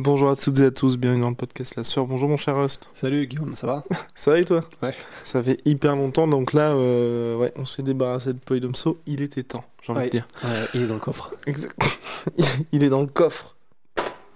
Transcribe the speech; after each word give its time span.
Bonjour 0.00 0.30
à 0.30 0.36
toutes 0.36 0.60
et 0.60 0.66
à 0.66 0.70
tous, 0.70 0.96
bienvenue 0.96 1.22
dans 1.22 1.30
le 1.30 1.34
podcast 1.34 1.74
La 1.74 1.82
Sœur. 1.82 2.06
Bonjour 2.06 2.28
mon 2.28 2.36
cher 2.36 2.54
Rust. 2.56 2.88
Salut 2.92 3.26
Guillaume, 3.26 3.56
ça 3.56 3.66
va? 3.66 3.82
Ça 4.14 4.30
va 4.30 4.38
et 4.38 4.44
toi? 4.44 4.60
Ouais. 4.80 4.94
Ça 5.24 5.42
fait 5.42 5.58
hyper 5.64 5.96
longtemps, 5.96 6.28
donc 6.28 6.52
là, 6.52 6.70
euh, 6.70 7.36
ouais, 7.36 7.52
on 7.56 7.64
s'est 7.64 7.82
débarrassé 7.82 8.32
de 8.32 8.38
Poidomso. 8.38 8.98
Il 9.06 9.20
était 9.22 9.42
temps, 9.42 9.64
j'ai 9.82 9.90
envie 9.90 10.02
Ouais. 10.02 10.06
de 10.06 10.10
dire. 10.12 10.28
Ouais, 10.44 10.50
il 10.74 10.82
est 10.82 10.86
dans 10.86 10.94
le 10.94 11.00
coffre. 11.00 11.32
Exact. 11.46 11.74
Il 12.72 12.84
est 12.84 12.90
dans 12.90 13.00
le 13.00 13.08
coffre, 13.08 13.56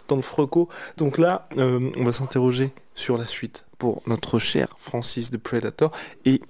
dans 0.08 0.16
le 0.16 0.22
freco. 0.22 0.68
Donc 0.96 1.16
là, 1.18 1.48
euh, 1.58 1.90
on 1.96 2.02
va 2.04 2.12
s'interroger 2.12 2.70
sur 2.94 3.16
la 3.16 3.26
suite 3.26 3.64
pour 3.78 4.02
notre 4.08 4.40
cher 4.40 4.66
Francis 4.80 5.30
de 5.30 5.36
Predator. 5.36 5.92
Et 6.24 6.40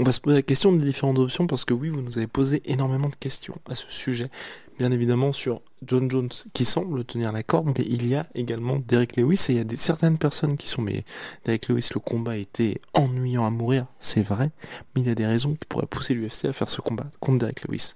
on 0.00 0.02
va 0.02 0.12
se 0.12 0.20
poser 0.20 0.36
la 0.36 0.42
question 0.42 0.72
des 0.72 0.82
différentes 0.82 1.18
options 1.18 1.46
parce 1.46 1.66
que 1.66 1.74
oui, 1.74 1.90
vous 1.90 2.00
nous 2.00 2.16
avez 2.16 2.26
posé 2.26 2.62
énormément 2.64 3.10
de 3.10 3.16
questions 3.16 3.58
à 3.68 3.74
ce 3.74 3.84
sujet. 3.90 4.30
Bien 4.78 4.90
évidemment 4.92 5.34
sur 5.34 5.60
John 5.82 6.10
Jones 6.10 6.30
qui 6.54 6.64
semble 6.64 7.04
tenir 7.04 7.32
la 7.32 7.42
corde, 7.42 7.66
mais 7.66 7.84
il 7.86 8.06
y 8.06 8.14
a 8.14 8.26
également 8.34 8.78
Derek 8.78 9.18
Lewis 9.18 9.44
et 9.50 9.52
il 9.52 9.56
y 9.58 9.60
a 9.60 9.76
certaines 9.76 10.16
personnes 10.16 10.56
qui 10.56 10.68
sont 10.68 10.80
mais 10.80 11.04
Derek 11.44 11.68
Lewis 11.68 11.90
le 11.92 12.00
combat 12.00 12.38
était 12.38 12.80
ennuyant 12.94 13.44
à 13.44 13.50
mourir, 13.50 13.84
c'est 13.98 14.22
vrai, 14.22 14.52
mais 14.94 15.02
il 15.02 15.06
y 15.06 15.10
a 15.10 15.14
des 15.14 15.26
raisons 15.26 15.52
qui 15.52 15.66
pourraient 15.68 15.86
pousser 15.86 16.14
l'UFC 16.14 16.46
à 16.46 16.54
faire 16.54 16.70
ce 16.70 16.80
combat 16.80 17.10
contre 17.20 17.40
Derek 17.40 17.68
Lewis. 17.68 17.92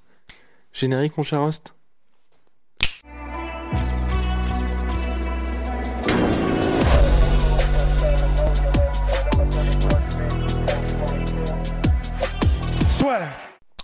Générique 0.75 1.17
mon 1.17 1.23
cher 1.23 1.43
Rust 1.43 1.75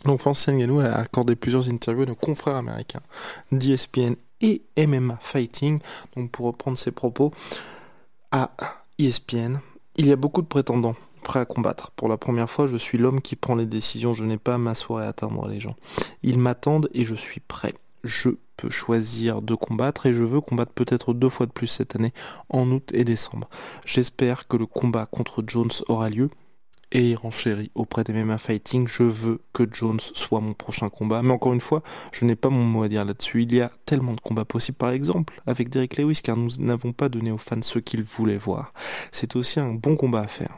Donc 0.04 0.20
Francis 0.20 0.48
Ngannou 0.48 0.80
a 0.80 0.92
accordé 0.94 1.36
plusieurs 1.36 1.68
interviews 1.68 2.04
à 2.04 2.06
nos 2.06 2.14
confrères 2.14 2.56
américains 2.56 3.02
d'ESPN 3.52 4.14
et 4.40 4.62
MMA 4.78 5.18
Fighting. 5.20 5.80
Donc 6.16 6.30
pour 6.30 6.46
reprendre 6.46 6.78
ses 6.78 6.90
propos, 6.90 7.32
à 8.32 8.50
ESPN, 8.98 9.58
il 9.96 10.06
y 10.06 10.12
a 10.12 10.16
beaucoup 10.16 10.42
de 10.42 10.46
prétendants 10.46 10.96
prêts 11.22 11.40
à 11.40 11.44
combattre. 11.44 11.90
Pour 11.90 12.08
la 12.08 12.16
première 12.16 12.50
fois, 12.50 12.66
je 12.66 12.76
suis 12.76 12.96
l'homme 12.96 13.20
qui 13.20 13.36
prend 13.36 13.54
les 13.54 13.66
décisions. 13.66 14.14
Je 14.14 14.24
n'ai 14.24 14.38
pas 14.38 14.54
à 14.54 14.58
m'asseoir 14.58 15.02
et 15.04 15.06
attendre 15.06 15.46
les 15.48 15.60
gens. 15.60 15.76
Ils 16.22 16.38
m'attendent 16.38 16.88
et 16.94 17.04
je 17.04 17.14
suis 17.14 17.40
prêt. 17.40 17.74
Je 18.02 18.30
peux 18.56 18.70
choisir 18.70 19.42
de 19.42 19.54
combattre 19.54 20.06
et 20.06 20.14
je 20.14 20.24
veux 20.24 20.40
combattre 20.40 20.72
peut-être 20.72 21.12
deux 21.12 21.28
fois 21.28 21.46
de 21.46 21.52
plus 21.52 21.66
cette 21.66 21.96
année, 21.96 22.12
en 22.48 22.70
août 22.70 22.90
et 22.94 23.04
décembre. 23.04 23.48
J'espère 23.84 24.48
que 24.48 24.56
le 24.56 24.66
combat 24.66 25.06
contre 25.06 25.44
Jones 25.46 25.70
aura 25.88 26.08
lieu 26.08 26.30
et 26.92 27.14
renchéri 27.14 27.70
auprès 27.74 28.02
des 28.04 28.12
MMA 28.12 28.38
Fighting, 28.38 28.88
je 28.88 29.02
veux 29.04 29.40
que 29.52 29.62
Jones 29.72 30.00
soit 30.00 30.40
mon 30.40 30.54
prochain 30.54 30.88
combat. 30.88 31.22
Mais 31.22 31.32
encore 31.32 31.52
une 31.52 31.60
fois, 31.60 31.82
je 32.12 32.24
n'ai 32.24 32.36
pas 32.36 32.48
mon 32.50 32.64
mot 32.64 32.82
à 32.82 32.88
dire 32.88 33.04
là-dessus. 33.04 33.42
Il 33.44 33.54
y 33.54 33.60
a 33.60 33.70
tellement 33.86 34.14
de 34.14 34.20
combats 34.20 34.44
possibles, 34.44 34.78
par 34.78 34.90
exemple, 34.90 35.40
avec 35.46 35.68
Derek 35.70 35.96
Lewis, 35.98 36.20
car 36.22 36.36
nous 36.36 36.50
n'avons 36.58 36.92
pas 36.92 37.08
donné 37.08 37.30
aux 37.30 37.38
fans 37.38 37.62
ce 37.62 37.78
qu'ils 37.78 38.02
voulaient 38.02 38.36
voir. 38.38 38.72
C'est 39.12 39.36
aussi 39.36 39.60
un 39.60 39.74
bon 39.74 39.96
combat 39.96 40.20
à 40.20 40.26
faire. 40.26 40.56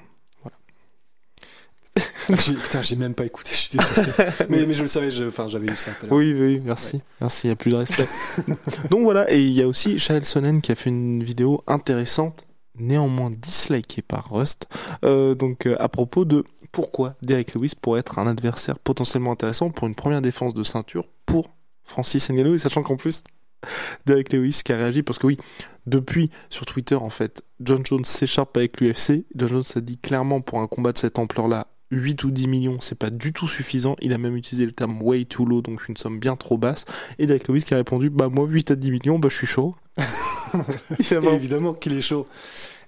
J'ai- 2.29 2.55
Putain, 2.55 2.81
j'ai 2.81 2.97
même 2.97 3.13
pas 3.15 3.27
écouté, 3.27 3.51
je 3.53 3.57
suis 3.57 3.77
désolé. 3.79 4.13
mais, 4.49 4.65
mais 4.65 4.73
je 4.73 4.83
le 4.83 4.89
savais, 4.89 5.11
enfin, 5.27 5.47
j'avais 5.49 5.67
eu 5.67 5.77
ça 5.77 5.91
tout 5.91 6.07
à 6.07 6.09
l'heure. 6.09 6.17
Oui, 6.17 6.35
oui, 6.39 6.61
merci. 6.65 7.03
Merci, 7.21 7.49
il 7.49 7.51
y 7.51 7.53
a 7.53 7.57
plus 7.57 7.73
de 7.73 7.77
respect. 7.77 8.07
Donc 8.91 9.03
voilà, 9.03 9.31
et 9.31 9.43
il 9.43 9.53
y 9.53 9.61
a 9.61 9.69
aussi 9.69 9.99
Shael 9.99 10.25
Sonnen 10.25 10.63
qui 10.63 10.73
a 10.73 10.75
fait 10.75 10.89
une 10.89 11.23
vidéo 11.23 11.63
intéressante, 11.67 12.47
néanmoins 12.79 13.31
dislikée 13.31 14.03
par 14.03 14.33
Rust, 14.33 14.69
euh, 15.05 15.35
donc 15.35 15.67
euh, 15.67 15.77
à 15.79 15.89
propos 15.89 16.25
de 16.25 16.45
pourquoi 16.71 17.15
Derek 17.23 17.55
Lewis 17.55 17.73
pourrait 17.81 18.01
être 18.01 18.19
un 18.19 18.27
adversaire 18.27 18.79
potentiellement 18.79 19.33
intéressant 19.33 19.71
pour 19.71 19.87
une 19.87 19.95
première 19.95 20.23
défense 20.23 20.55
de 20.55 20.63
ceinture 20.63 21.07
pour 21.27 21.51
Francis 21.85 22.31
Ngannou, 22.31 22.57
sachant 22.59 22.83
qu'en 22.83 22.97
plus, 22.97 23.25
Derek 24.07 24.33
Lewis 24.33 24.63
qui 24.65 24.73
a 24.73 24.77
réagi 24.77 25.03
parce 25.03 25.19
que 25.19 25.27
oui, 25.27 25.39
depuis 25.87 26.31
sur 26.49 26.67
Twitter 26.67 26.95
en 26.95 27.11
fait, 27.11 27.43
John 27.61 27.85
Jones 27.85 28.05
s'écharpe 28.05 28.57
avec 28.57 28.81
l'UFC. 28.81 29.25
John 29.35 29.49
Jones 29.49 29.65
a 29.77 29.81
dit 29.81 29.99
clairement 29.99 30.41
pour 30.41 30.61
un 30.61 30.67
combat 30.67 30.93
de 30.93 30.99
cette 30.99 31.19
ampleur-là, 31.19 31.67
8 31.91 32.25
ou 32.25 32.31
10 32.31 32.47
millions, 32.49 32.79
c'est 32.81 32.99
pas 32.99 33.11
du 33.11 33.33
tout 33.33 33.47
suffisant. 33.47 33.97
Il 34.01 34.13
a 34.15 34.19
même 34.19 34.37
utilisé 34.37 34.65
le 34.65 34.73
terme 34.73 35.01
way 35.03 35.25
too 35.25 35.45
low, 35.45 35.61
donc 35.61 35.89
une 35.89 35.97
somme 35.97 36.19
bien 36.19 36.37
trop 36.37 36.57
basse. 36.57 36.87
Et 37.19 37.27
Derek 37.27 37.49
Lewis 37.49 37.63
qui 37.65 37.75
a 37.75 37.77
répondu, 37.77 38.11
bah 38.11 38.29
moi 38.31 38.47
8 38.47 38.71
à 38.71 38.77
10 38.77 38.91
millions, 38.91 39.19
bah 39.19 39.29
je 39.31 39.37
suis 39.37 39.47
chaud. 39.47 39.77
Évidemment 41.33 41.75
qu'il 41.75 41.97
est 41.97 42.03
chaud. 42.03 42.25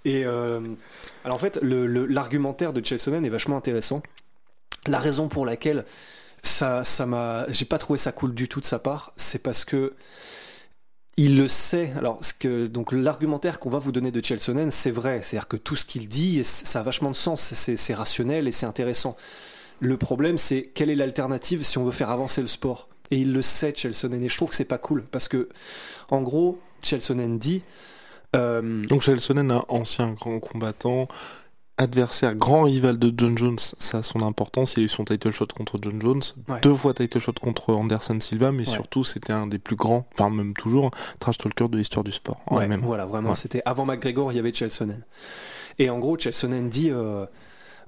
Et 0.04 0.25
euh, 0.25 0.60
alors 1.25 1.37
en 1.37 1.41
fait, 1.41 1.59
le- 1.62 1.87
le- 1.87 2.06
l'argumentaire 2.06 2.72
de 2.72 2.84
Chelsonen 2.84 3.25
est 3.25 3.31
vachement 3.31 3.56
intéressant. 3.56 4.03
La 4.87 4.98
raison 4.98 5.28
pour 5.28 5.47
laquelle 5.47 5.84
ça, 6.42 6.84
ça 6.84 7.06
m'a, 7.06 7.47
j'ai 7.48 7.65
pas 7.65 7.78
trouvé 7.78 7.98
ça 7.98 8.12
cool 8.12 8.34
du 8.34 8.48
tout 8.48 8.60
de 8.60 8.66
sa 8.66 8.78
part, 8.78 9.12
c'est 9.16 9.42
parce 9.42 9.65
que 9.65 9.94
il 11.16 11.37
le 11.37 11.47
sait. 11.47 11.92
Alors, 11.97 12.19
ce 12.25 12.32
que, 12.34 12.66
donc 12.66 12.91
l'argumentaire 12.92 13.60
qu'on 13.60 13.71
va 13.71 13.78
vous 13.78 13.92
donner 13.92 14.10
de 14.10 14.25
Chelsonen, 14.25 14.71
c'est 14.71 14.91
vrai. 14.91 15.21
C'est-à-dire 15.22 15.47
que 15.48 15.56
tout 15.56 15.76
ce 15.76 15.84
qu'il 15.84 16.09
dit, 16.09 16.42
ça 16.42 16.81
a 16.81 16.82
vachement 16.82 17.10
de 17.10 17.16
sens. 17.16 17.41
C'est 17.54 17.76
c'est 17.76 17.94
rationnel 17.94 18.48
et 18.48 18.53
c'est 18.53 18.66
intéressant. 18.66 19.16
Le 19.81 19.97
problème, 19.97 20.38
c'est 20.38 20.65
quelle 20.75 20.91
est 20.91 20.97
l'alternative 20.97 21.62
si 21.65 21.78
on 21.78 21.84
veut 21.84 21.92
faire 21.92 22.10
avancer 22.10 22.41
le 22.41 22.48
sport 22.48 22.88
Et 23.12 23.19
il 23.19 23.32
le 23.32 23.42
sait, 23.42 23.72
Chelsonen. 23.76 24.25
Et 24.25 24.28
je 24.28 24.36
trouve 24.36 24.50
que 24.50 24.56
c'est 24.56 24.65
pas 24.65 24.78
cool 24.78 25.04
parce 25.04 25.28
que, 25.28 25.48
en 26.10 26.22
gros, 26.22 26.59
Chelsonen 26.84 27.39
dit. 27.39 27.62
euh, 28.37 28.84
Donc 28.87 29.03
Shael 29.03 29.21
Sonnen, 29.21 29.50
un 29.50 29.65
ancien 29.69 30.12
grand 30.12 30.41
combattant, 30.41 31.06
adversaire, 31.77 32.34
grand 32.37 32.62
rival 32.62 32.99
de 32.99 33.12
John 33.17 33.37
Jones, 33.37 33.59
ça 33.59 33.99
a 33.99 34.03
son 34.03 34.22
importance. 34.22 34.75
Il 34.77 34.81
a 34.83 34.83
eu 34.84 34.89
son 34.89 35.05
title 35.05 35.31
shot 35.33 35.49
contre 35.56 35.78
John 35.83 36.00
Jones, 36.00 36.22
Ouais. 36.49 36.61
deux 36.62 36.75
fois 36.75 36.95
title 36.95 37.19
shot 37.19 37.33
contre 37.41 37.72
Anderson 37.75 38.19
Silva, 38.21 38.53
mais 38.53 38.61
Ouais. 38.69 38.72
surtout 38.72 39.03
c'était 39.05 39.33
un 39.33 39.47
des 39.49 39.59
plus 39.59 39.75
grands, 39.77 40.06
enfin 40.15 40.31
même 40.31 40.55
toujours, 40.55 40.91
trash 41.19 41.39
talker 41.39 41.69
de 41.69 41.77
l'histoire 41.77 42.05
du 42.05 42.12
sport. 42.12 42.41
Ouais, 42.50 42.69
voilà, 42.78 43.06
vraiment, 43.06 43.34
c'était 43.34 43.62
avant 43.65 43.87
McGregor, 43.87 44.33
il 44.33 44.37
y 44.37 44.39
avait 44.39 44.53
Chelsonen. 44.55 45.03
Et 45.78 45.91
en 45.91 45.99
gros, 45.99 46.16
Chelsonen 46.19 46.69
dit. 46.69 46.91
euh, 46.93 47.27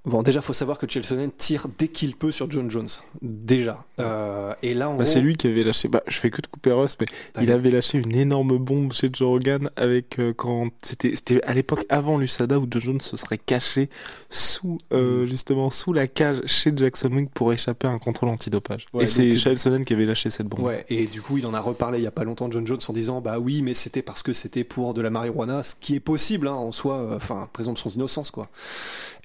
Bon, 0.06 0.22
déjà, 0.22 0.41
faut 0.41 0.53
savoir 0.53 0.78
que 0.78 0.89
Chelsonen 0.89 1.31
tire 1.37 1.67
dès 1.78 1.89
qu'il 1.89 2.15
peut 2.17 2.31
sur 2.31 2.49
John 2.50 2.71
Jones. 2.71 2.89
Déjà. 3.22 3.84
Euh, 3.99 4.55
et 4.62 4.72
là, 4.72 4.87
Bah, 4.89 4.94
gros. 4.94 5.05
c'est 5.06 5.21
lui 5.21 5.37
qui 5.37 5.49
avait 5.49 5.65
lâché, 5.65 5.89
bah, 5.89 6.03
je 6.06 6.17
fais 6.17 6.31
que 6.31 6.41
de 6.41 6.47
couper 6.47 6.71
mais 7.00 7.06
il 7.43 7.50
avait 7.50 7.71
lâché 7.71 7.99
une 7.99 8.15
énorme 8.15 8.56
bombe 8.59 8.93
chez 8.93 9.11
Joe 9.12 9.28
Rogan 9.28 9.71
avec 9.77 10.19
euh, 10.19 10.33
quand 10.33 10.69
c'était 10.83 11.15
c'était 11.15 11.43
à 11.45 11.55
l'époque 11.55 11.84
avant 11.89 12.19
l'USADA 12.19 12.59
où 12.59 12.66
Joe 12.71 12.83
Jones 12.83 13.00
se 13.00 13.16
serait 13.16 13.39
caché 13.39 13.89
sous 14.31 14.78
euh, 14.93 15.25
Mm. 15.25 15.28
justement 15.28 15.71
sous 15.71 15.93
la 15.93 16.06
cage 16.06 16.41
chez 16.47 16.72
Jackson 16.77 17.09
Wing 17.12 17.28
pour 17.28 17.53
échapper 17.53 17.87
à 17.87 17.91
un 17.91 17.99
contrôle 17.99 18.28
antidopage. 18.28 18.87
Ouais, 18.93 19.05
Et 19.05 19.06
c'est 19.06 19.37
Sonnen 19.56 19.84
qui 19.84 19.93
avait 19.95 20.06
lâché 20.06 20.31
cette 20.31 20.47
bombe. 20.47 20.61
Ouais, 20.61 20.84
et 20.89 21.06
du 21.06 21.22
coup, 21.22 21.39
il 21.39 21.47
en 21.47 21.55
a 21.55 21.61
reparlé 21.61 21.99
il 21.99 22.05
y 22.05 22.06
a 22.06 22.11
pas 22.11 22.25
longtemps, 22.25 22.50
John 22.50 22.66
Jones, 22.66 22.78
en 22.87 22.93
disant 22.93 23.21
Bah 23.21 23.39
oui, 23.39 23.62
mais 23.62 23.75
c'était 23.75 24.03
parce 24.03 24.22
que 24.22 24.33
c'était 24.33 24.65
pour 24.65 24.95
de 24.95 25.00
la 25.03 25.11
marijuana, 25.11 25.62
ce 25.62 25.75
qui 25.75 25.95
est 25.95 26.00
possible 26.00 26.49
hein, 26.49 26.55
en 26.55 26.72
soi, 26.72 27.12
enfin, 27.15 27.49
présomption 27.53 27.91
d'innocence, 27.91 28.31
quoi. 28.31 28.49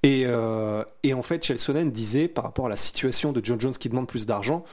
Et, 0.04 0.24
euh, 0.26 0.84
et 1.04 1.14
en 1.14 1.22
fait, 1.22 1.44
Chelsonen 1.44 1.92
disait, 1.92 2.28
par 2.28 2.44
rapport 2.44 2.66
à 2.66 2.70
la 2.70 2.76
situation 2.76 3.32
de 3.32 3.42
John 3.44 3.60
Jones 3.60 3.74
qui 3.74 3.90
demande 3.90 4.08
plus 4.08 4.26
d'argent, 4.26 4.66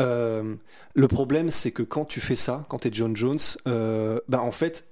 euh, 0.00 0.54
le 0.94 1.08
problème, 1.08 1.50
c'est 1.50 1.70
que 1.70 1.82
quand 1.82 2.04
tu 2.04 2.20
fais 2.20 2.36
ça, 2.36 2.64
quand 2.68 2.80
tu 2.80 2.88
es 2.88 2.90
John 2.92 3.14
Jones, 3.14 3.38
euh, 3.68 4.18
bah 4.28 4.40
en 4.40 4.50
fait, 4.50 4.86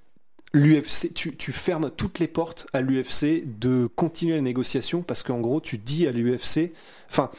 l'UFC, 0.53 1.13
tu, 1.13 1.35
tu 1.35 1.51
fermes 1.51 1.91
toutes 1.91 2.19
les 2.19 2.27
portes 2.27 2.67
à 2.73 2.81
l'UFC 2.81 3.43
de 3.45 3.87
continuer 3.87 4.35
la 4.35 4.41
négociation 4.41 5.03
parce 5.03 5.23
qu'en 5.23 5.39
gros, 5.39 5.59
tu 5.59 5.77
dis 5.77 6.07
à 6.07 6.11
l'UFC, 6.11 6.71
enfin, 7.09 7.29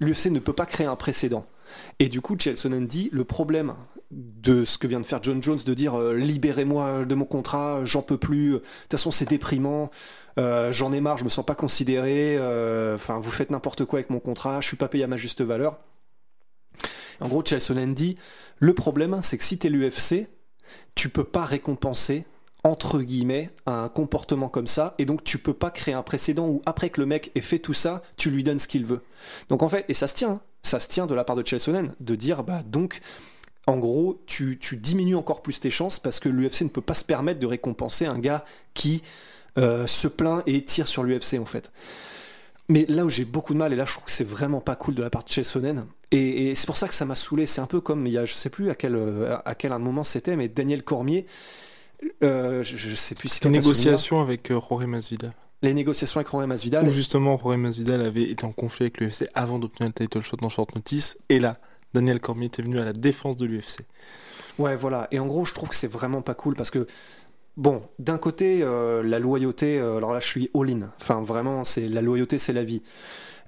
l'UFC 0.00 0.26
ne 0.26 0.40
peut 0.40 0.52
pas 0.52 0.66
créer 0.66 0.86
un 0.86 0.96
précédent. 0.96 1.46
Et 1.98 2.08
du 2.08 2.20
coup, 2.20 2.36
Chelsonen 2.38 2.86
dit 2.86 3.08
le 3.12 3.24
problème 3.24 3.74
de 4.10 4.64
ce 4.64 4.78
que 4.78 4.86
vient 4.86 5.00
de 5.00 5.06
faire 5.06 5.22
John 5.22 5.42
Jones, 5.42 5.58
de 5.64 5.74
dire 5.74 5.98
euh, 5.98 6.14
libérez-moi 6.14 7.04
de 7.04 7.14
mon 7.14 7.26
contrat, 7.26 7.84
j'en 7.84 8.02
peux 8.02 8.16
plus, 8.16 8.52
de 8.52 8.58
toute 8.58 8.92
façon 8.92 9.10
c'est 9.10 9.28
déprimant, 9.28 9.90
euh, 10.38 10.72
j'en 10.72 10.92
ai 10.92 11.00
marre, 11.00 11.18
je 11.18 11.24
me 11.24 11.28
sens 11.28 11.44
pas 11.44 11.54
considéré, 11.54 12.36
euh, 12.38 12.94
enfin 12.94 13.18
vous 13.18 13.30
faites 13.30 13.50
n'importe 13.50 13.84
quoi 13.84 13.98
avec 13.98 14.10
mon 14.10 14.20
contrat, 14.20 14.60
je 14.60 14.66
suis 14.66 14.76
pas 14.76 14.88
payé 14.88 15.04
à 15.04 15.06
ma 15.06 15.16
juste 15.16 15.42
valeur. 15.42 15.78
En 17.20 17.28
gros, 17.28 17.44
Chelsonen 17.44 17.94
dit 17.94 18.16
le 18.58 18.72
problème 18.74 19.18
c'est 19.22 19.36
que 19.36 19.44
si 19.44 19.58
t'es 19.58 19.68
l'UFC, 19.68 20.28
tu 20.94 21.10
peux 21.10 21.24
pas 21.24 21.44
récompenser 21.44 22.24
entre 22.64 23.00
guillemets 23.02 23.50
un 23.66 23.88
comportement 23.88 24.48
comme 24.48 24.66
ça 24.66 24.94
et 24.98 25.04
donc 25.04 25.22
tu 25.22 25.38
peux 25.38 25.54
pas 25.54 25.70
créer 25.70 25.94
un 25.94 26.02
précédent 26.02 26.48
où 26.48 26.62
après 26.66 26.90
que 26.90 27.00
le 27.00 27.06
mec 27.06 27.30
ait 27.34 27.40
fait 27.40 27.60
tout 27.60 27.72
ça 27.72 28.02
tu 28.16 28.30
lui 28.30 28.42
donnes 28.42 28.58
ce 28.58 28.66
qu'il 28.66 28.84
veut 28.84 29.00
donc 29.48 29.62
en 29.62 29.68
fait 29.68 29.84
et 29.88 29.94
ça 29.94 30.08
se 30.08 30.14
tient 30.14 30.30
hein, 30.30 30.40
ça 30.62 30.80
se 30.80 30.88
tient 30.88 31.06
de 31.06 31.14
la 31.14 31.22
part 31.22 31.36
de 31.36 31.46
Chelsonen 31.46 31.94
de 32.00 32.14
dire 32.16 32.42
bah 32.42 32.62
donc 32.66 33.00
en 33.66 33.76
gros, 33.76 34.22
tu, 34.26 34.58
tu 34.58 34.76
diminues 34.76 35.16
encore 35.16 35.42
plus 35.42 35.60
tes 35.60 35.70
chances 35.70 35.98
parce 35.98 36.20
que 36.20 36.28
l'UFC 36.28 36.62
ne 36.62 36.68
peut 36.68 36.80
pas 36.80 36.94
se 36.94 37.04
permettre 37.04 37.40
de 37.40 37.46
récompenser 37.46 38.06
un 38.06 38.18
gars 38.18 38.44
qui 38.74 39.02
euh, 39.58 39.86
se 39.86 40.08
plaint 40.08 40.42
et 40.46 40.64
tire 40.64 40.86
sur 40.86 41.02
l'UFC 41.02 41.34
en 41.40 41.44
fait. 41.44 41.70
Mais 42.70 42.84
là 42.88 43.04
où 43.04 43.10
j'ai 43.10 43.24
beaucoup 43.24 43.54
de 43.54 43.58
mal, 43.58 43.72
et 43.72 43.76
là 43.76 43.84
je 43.86 43.92
trouve 43.92 44.04
que 44.04 44.10
c'est 44.10 44.26
vraiment 44.28 44.60
pas 44.60 44.76
cool 44.76 44.94
de 44.94 45.02
la 45.02 45.10
part 45.10 45.24
de 45.24 45.30
Chesonen, 45.30 45.86
et, 46.10 46.50
et 46.50 46.54
c'est 46.54 46.66
pour 46.66 46.76
ça 46.76 46.88
que 46.88 46.94
ça 46.94 47.04
m'a 47.04 47.14
saoulé, 47.14 47.46
c'est 47.46 47.60
un 47.60 47.66
peu 47.66 47.80
comme, 47.80 48.06
il 48.06 48.12
y 48.12 48.18
a, 48.18 48.24
je 48.24 48.34
sais 48.34 48.50
plus 48.50 48.70
à 48.70 48.74
quel, 48.74 48.94
euh, 48.94 49.36
à 49.44 49.54
quel 49.54 49.70
moment 49.78 50.04
c'était, 50.04 50.36
mais 50.36 50.48
Daniel 50.48 50.82
Cormier, 50.82 51.26
euh, 52.22 52.62
je, 52.62 52.76
je 52.76 52.94
sais 52.94 53.14
plus 53.14 53.28
si 53.28 53.42
Les 53.44 53.50
négociations 53.50 54.20
avec 54.20 54.50
euh, 54.50 54.60
Jorge 54.60 54.84
Masvidal. 54.84 55.32
les 55.62 55.74
négociations 55.74 56.20
avec 56.20 56.30
Jorge 56.30 56.46
Masvidal, 56.46 56.86
Où 56.86 56.90
justement 56.90 57.36
Jorge 57.38 57.56
Masvidal 57.56 58.02
avait 58.02 58.22
été 58.22 58.44
en 58.44 58.52
conflit 58.52 58.84
avec 58.84 59.00
l'UFC 59.00 59.28
avant 59.34 59.58
d'obtenir 59.58 59.90
le 59.94 60.06
title 60.06 60.20
shot 60.20 60.36
dans 60.36 60.48
short 60.48 60.74
notice. 60.74 61.18
Et 61.28 61.40
là, 61.40 61.58
Daniel 61.94 62.20
Cormier 62.20 62.46
était 62.46 62.62
venu 62.62 62.78
à 62.78 62.84
la 62.84 62.92
défense 62.92 63.36
de 63.36 63.46
l'UFC. 63.46 63.80
Ouais, 64.58 64.76
voilà. 64.76 65.08
Et 65.10 65.18
en 65.18 65.26
gros, 65.26 65.44
je 65.44 65.54
trouve 65.54 65.68
que 65.68 65.76
c'est 65.76 65.90
vraiment 65.90 66.22
pas 66.22 66.34
cool 66.34 66.54
parce 66.54 66.70
que, 66.70 66.86
bon, 67.56 67.82
d'un 67.98 68.18
côté, 68.18 68.62
euh, 68.62 69.02
la 69.02 69.18
loyauté, 69.18 69.78
euh, 69.78 69.96
alors 69.96 70.12
là, 70.12 70.20
je 70.20 70.26
suis 70.26 70.50
all-in. 70.54 70.90
Enfin, 71.00 71.22
vraiment, 71.22 71.64
c'est 71.64 71.88
la 71.88 72.02
loyauté, 72.02 72.38
c'est 72.38 72.52
la 72.52 72.64
vie. 72.64 72.82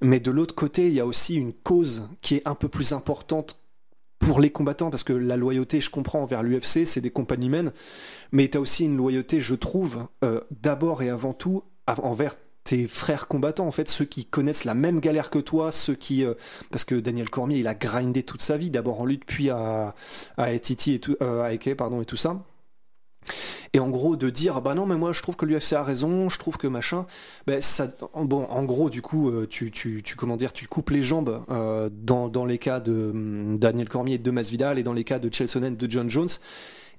Mais 0.01 0.21
de 0.21 0.31
l'autre 0.31 0.55
côté, 0.55 0.87
il 0.87 0.95
y 0.95 1.01
a 1.01 1.07
aussi 1.07 1.35
une 1.35 1.53
cause 1.53 2.09
qui 2.21 2.37
est 2.37 2.43
un 2.47 2.55
peu 2.55 2.69
plus 2.69 2.93
importante 2.93 3.59
pour 4.19 4.41
les 4.41 4.51
combattants 4.51 4.91
parce 4.91 5.03
que 5.03 5.13
la 5.13 5.37
loyauté, 5.37 5.81
je 5.81 5.91
comprends, 5.91 6.23
envers 6.23 6.43
l'UFC, 6.43 6.85
c'est 6.85 7.01
des 7.01 7.11
compagnies 7.11 7.47
humaines. 7.47 7.73
Mais 8.33 8.49
tu 8.49 8.59
as 8.59 8.61
aussi 8.61 8.85
une 8.85 8.97
loyauté, 8.97 9.41
je 9.41 9.55
trouve, 9.55 10.07
euh, 10.25 10.41
d'abord 10.51 11.03
et 11.03 11.11
avant 11.11 11.33
tout, 11.33 11.65
envers 11.87 12.37
frères 12.89 13.29
combattants 13.29 13.67
en 13.67 13.71
fait 13.71 13.89
ceux 13.89 14.05
qui 14.05 14.25
connaissent 14.25 14.65
la 14.65 14.75
même 14.75 15.01
galère 15.01 15.31
que 15.31 15.39
toi 15.39 15.71
ceux 15.71 15.95
qui 15.95 16.25
euh, 16.25 16.35
parce 16.71 16.85
que 16.85 16.95
Daniel 16.95 17.31
Cormier 17.31 17.59
il 17.59 17.67
a 17.67 17.75
grindé 17.75 18.23
toute 18.23 18.43
sa 18.43 18.57
vie 18.57 18.71
d'abord 18.71 19.01
en 19.01 19.05
lutte 19.05 19.25
puis 19.27 19.51
à 19.51 19.95
à 20.37 20.45
ATT 20.45 20.89
et 20.89 20.99
tout 20.99 21.17
euh, 21.23 21.43
à 21.43 21.47
AK, 21.47 21.75
pardon 21.75 22.01
et 22.01 22.05
tout 22.05 22.17
ça. 22.17 22.43
Et 23.73 23.79
en 23.79 23.89
gros 23.89 24.17
de 24.17 24.31
dire 24.31 24.63
bah 24.63 24.75
non 24.75 24.87
mais 24.87 24.97
moi 24.97 25.13
je 25.13 25.23
trouve 25.23 25.37
que 25.37 25.45
l'UFC 25.45 25.75
a 25.75 25.85
raison 25.85 26.29
je 26.29 26.39
trouve 26.39 26.57
que 26.57 26.67
machin 26.67 27.07
ben 27.47 27.61
ça 27.61 27.89
bon 28.17 28.45
en 28.47 28.65
gros 28.65 28.91
du 28.91 29.01
coup 29.03 29.31
euh, 29.31 29.47
tu, 29.49 29.71
tu, 29.71 30.03
tu 30.03 30.17
comment 30.17 30.37
dire 30.37 30.53
tu 30.53 30.67
coupes 30.67 30.91
les 30.91 31.03
jambes 31.03 31.45
dans, 31.93 32.45
les 32.47 32.59
cas 32.59 32.81
de 32.81 33.11
hum, 33.11 33.59
Daniel 33.59 33.89
Cormier 33.89 34.15
et 34.15 34.19
de 34.19 34.31
Masvidal 34.31 34.79
et 34.79 34.83
dans 34.83 34.93
les 34.93 35.05
cas 35.05 35.19
de 35.19 35.33
Chelsonen 35.33 35.77
de 35.77 35.91
John 35.91 36.11
Jones 36.11 36.29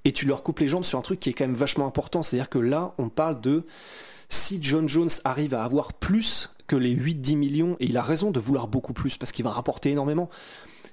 et 0.04 0.12
tu 0.12 0.26
leur 0.26 0.42
coupes 0.42 0.60
les 0.60 0.68
jambes 0.68 0.84
sur 0.84 0.98
un 0.98 1.02
truc 1.02 1.20
qui 1.20 1.30
est 1.30 1.32
quand 1.32 1.46
même 1.46 1.54
vachement 1.54 1.86
important. 1.86 2.22
C'est 2.22 2.36
à 2.36 2.40
dire 2.40 2.48
que 2.48 2.58
là 2.58 2.94
on 2.98 3.08
parle 3.08 3.40
de 3.40 3.64
si 4.32 4.58
John 4.62 4.88
Jones 4.88 5.10
arrive 5.24 5.52
à 5.52 5.62
avoir 5.62 5.92
plus 5.92 6.54
que 6.66 6.76
les 6.76 6.96
8-10 6.96 7.36
millions, 7.36 7.76
et 7.80 7.86
il 7.86 7.98
a 7.98 8.02
raison 8.02 8.30
de 8.30 8.40
vouloir 8.40 8.66
beaucoup 8.66 8.94
plus 8.94 9.18
parce 9.18 9.30
qu'il 9.30 9.44
va 9.44 9.50
rapporter 9.50 9.90
énormément, 9.90 10.30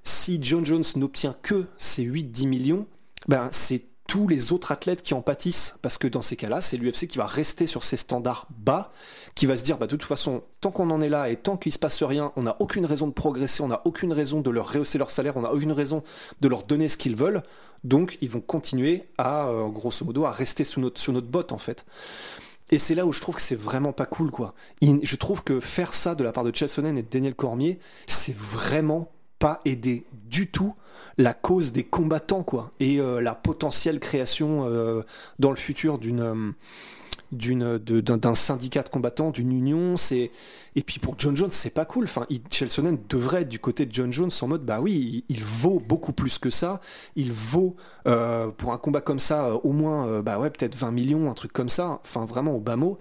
si 0.03 0.39
John 0.41 0.65
Jones 0.65 0.83
n'obtient 0.97 1.35
que 1.41 1.67
ces 1.77 2.03
8-10 2.03 2.47
millions, 2.47 2.87
ben 3.27 3.47
c'est 3.51 3.83
tous 4.07 4.27
les 4.27 4.51
autres 4.51 4.71
athlètes 4.71 5.03
qui 5.03 5.13
en 5.13 5.21
pâtissent 5.21 5.75
parce 5.81 5.97
que 5.97 6.07
dans 6.07 6.21
ces 6.21 6.35
cas-là, 6.35 6.59
c'est 6.61 6.75
l'UFC 6.77 7.07
qui 7.07 7.17
va 7.17 7.27
rester 7.27 7.65
sur 7.65 7.83
ses 7.83 7.95
standards 7.95 8.47
bas, 8.49 8.91
qui 9.35 9.45
va 9.45 9.55
se 9.55 9.63
dire 9.63 9.77
bah 9.77 9.85
de 9.85 9.95
toute 9.95 10.03
façon, 10.03 10.43
tant 10.59 10.71
qu'on 10.71 10.89
en 10.89 10.99
est 10.99 11.09
là 11.09 11.29
et 11.29 11.37
tant 11.37 11.55
qu'il 11.55 11.71
se 11.71 11.79
passe 11.79 12.03
rien, 12.03 12.33
on 12.35 12.43
n'a 12.43 12.57
aucune 12.59 12.85
raison 12.85 13.07
de 13.07 13.13
progresser, 13.13 13.61
on 13.63 13.67
n'a 13.67 13.81
aucune 13.85 14.11
raison 14.11 14.41
de 14.41 14.49
leur 14.49 14.73
rehausser 14.73 14.97
leur 14.97 15.11
salaire, 15.11 15.37
on 15.37 15.41
n'a 15.41 15.53
aucune 15.53 15.71
raison 15.71 16.03
de 16.41 16.47
leur 16.49 16.63
donner 16.63 16.87
ce 16.87 16.97
qu'ils 16.97 17.15
veulent, 17.15 17.43
donc 17.83 18.17
ils 18.21 18.29
vont 18.29 18.41
continuer 18.41 19.03
à 19.17 19.47
euh, 19.47 19.67
grosso 19.67 20.03
modo 20.03 20.25
à 20.25 20.31
rester 20.31 20.63
sous 20.63 20.81
notre 20.81 20.99
sous 20.99 21.11
notre 21.13 21.27
botte 21.27 21.51
en 21.53 21.57
fait. 21.57 21.85
Et 22.71 22.77
c'est 22.77 22.95
là 22.95 23.05
où 23.05 23.11
je 23.11 23.19
trouve 23.19 23.35
que 23.35 23.41
c'est 23.41 23.55
vraiment 23.55 23.93
pas 23.93 24.05
cool, 24.05 24.31
quoi. 24.31 24.53
Je 24.81 25.15
trouve 25.15 25.43
que 25.43 25.59
faire 25.59 25.93
ça 25.93 26.15
de 26.15 26.23
la 26.23 26.31
part 26.31 26.43
de 26.43 26.55
Chelsonen 26.55 26.97
et 26.97 27.01
de 27.01 27.09
Daniel 27.09 27.35
Cormier, 27.35 27.79
c'est 28.05 28.35
vraiment 28.35 29.11
pas 29.39 29.59
aider 29.65 30.05
du 30.29 30.51
tout 30.51 30.75
la 31.17 31.33
cause 31.33 31.71
des 31.71 31.83
combattants, 31.83 32.43
quoi. 32.43 32.71
Et 32.79 32.99
euh, 32.99 33.21
la 33.21 33.33
potentielle 33.33 33.99
création 33.99 34.65
euh, 34.67 35.01
dans 35.39 35.49
le 35.49 35.55
futur 35.55 35.97
d'une 35.97 36.21
euh, 36.21 36.51
d'un 37.31 38.35
syndicat 38.35 38.83
de 38.83 38.89
combattants, 38.89 39.31
d'une 39.31 39.51
union, 39.51 39.97
c'est 39.97 40.31
et 40.75 40.83
puis 40.83 40.99
pour 40.99 41.15
John 41.17 41.35
Jones, 41.35 41.49
c'est 41.49 41.73
pas 41.73 41.85
cool. 41.85 42.05
Enfin, 42.05 42.25
Chelsonen 42.51 42.97
devrait 43.09 43.41
être 43.41 43.49
du 43.49 43.59
côté 43.59 43.85
de 43.85 43.93
John 43.93 44.11
Jones 44.11 44.31
en 44.41 44.47
mode 44.47 44.65
bah 44.65 44.79
oui, 44.81 45.23
il, 45.29 45.35
il 45.35 45.43
vaut 45.43 45.79
beaucoup 45.79 46.13
plus 46.13 46.37
que 46.37 46.49
ça. 46.49 46.79
Il 47.15 47.31
vaut 47.31 47.75
euh, 48.07 48.49
pour 48.51 48.71
un 48.71 48.77
combat 48.77 49.01
comme 49.01 49.19
ça 49.19 49.47
euh, 49.47 49.59
au 49.63 49.73
moins 49.73 50.07
euh, 50.07 50.21
bah 50.21 50.39
ouais 50.39 50.49
peut-être 50.49 50.75
20 50.75 50.91
millions, 50.91 51.29
un 51.29 51.33
truc 51.33 51.51
comme 51.51 51.69
ça. 51.69 51.99
Enfin 52.03 52.25
vraiment 52.25 52.55
au 52.55 52.59
bas 52.59 52.75
mot. 52.75 52.99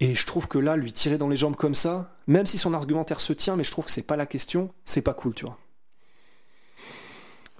Et 0.00 0.14
je 0.14 0.26
trouve 0.26 0.48
que 0.48 0.58
là, 0.58 0.76
lui 0.76 0.92
tirer 0.92 1.18
dans 1.18 1.28
les 1.28 1.36
jambes 1.36 1.56
comme 1.56 1.74
ça, 1.74 2.10
même 2.26 2.46
si 2.46 2.58
son 2.58 2.74
argumentaire 2.74 3.20
se 3.20 3.32
tient, 3.32 3.56
mais 3.56 3.64
je 3.64 3.70
trouve 3.70 3.84
que 3.86 3.92
c'est 3.92 4.02
pas 4.02 4.16
la 4.16 4.26
question, 4.26 4.70
c'est 4.84 5.02
pas 5.02 5.14
cool, 5.14 5.34
tu 5.34 5.46
vois. 5.46 5.56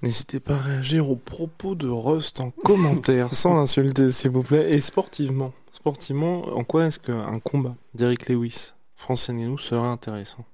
N'hésitez 0.02 0.40
pas 0.40 0.54
à 0.54 0.58
réagir 0.58 1.08
aux 1.08 1.16
propos 1.16 1.74
de 1.74 1.88
Rust 1.88 2.40
en 2.40 2.50
commentaire, 2.50 3.32
sans 3.32 3.54
l'insulter 3.54 4.12
s'il 4.12 4.32
vous 4.32 4.42
plaît. 4.42 4.74
Et 4.74 4.80
sportivement, 4.80 5.52
sportivement, 5.84 6.44
en 6.56 6.64
quoi 6.64 6.86
est-ce 6.86 6.98
qu'un 6.98 7.38
combat 7.40 7.74
d'Eric 7.92 8.30
Lewis, 8.30 8.72
Francis 8.96 9.34
Ngannou 9.34 9.58
serait 9.58 9.86
intéressant? 9.86 10.46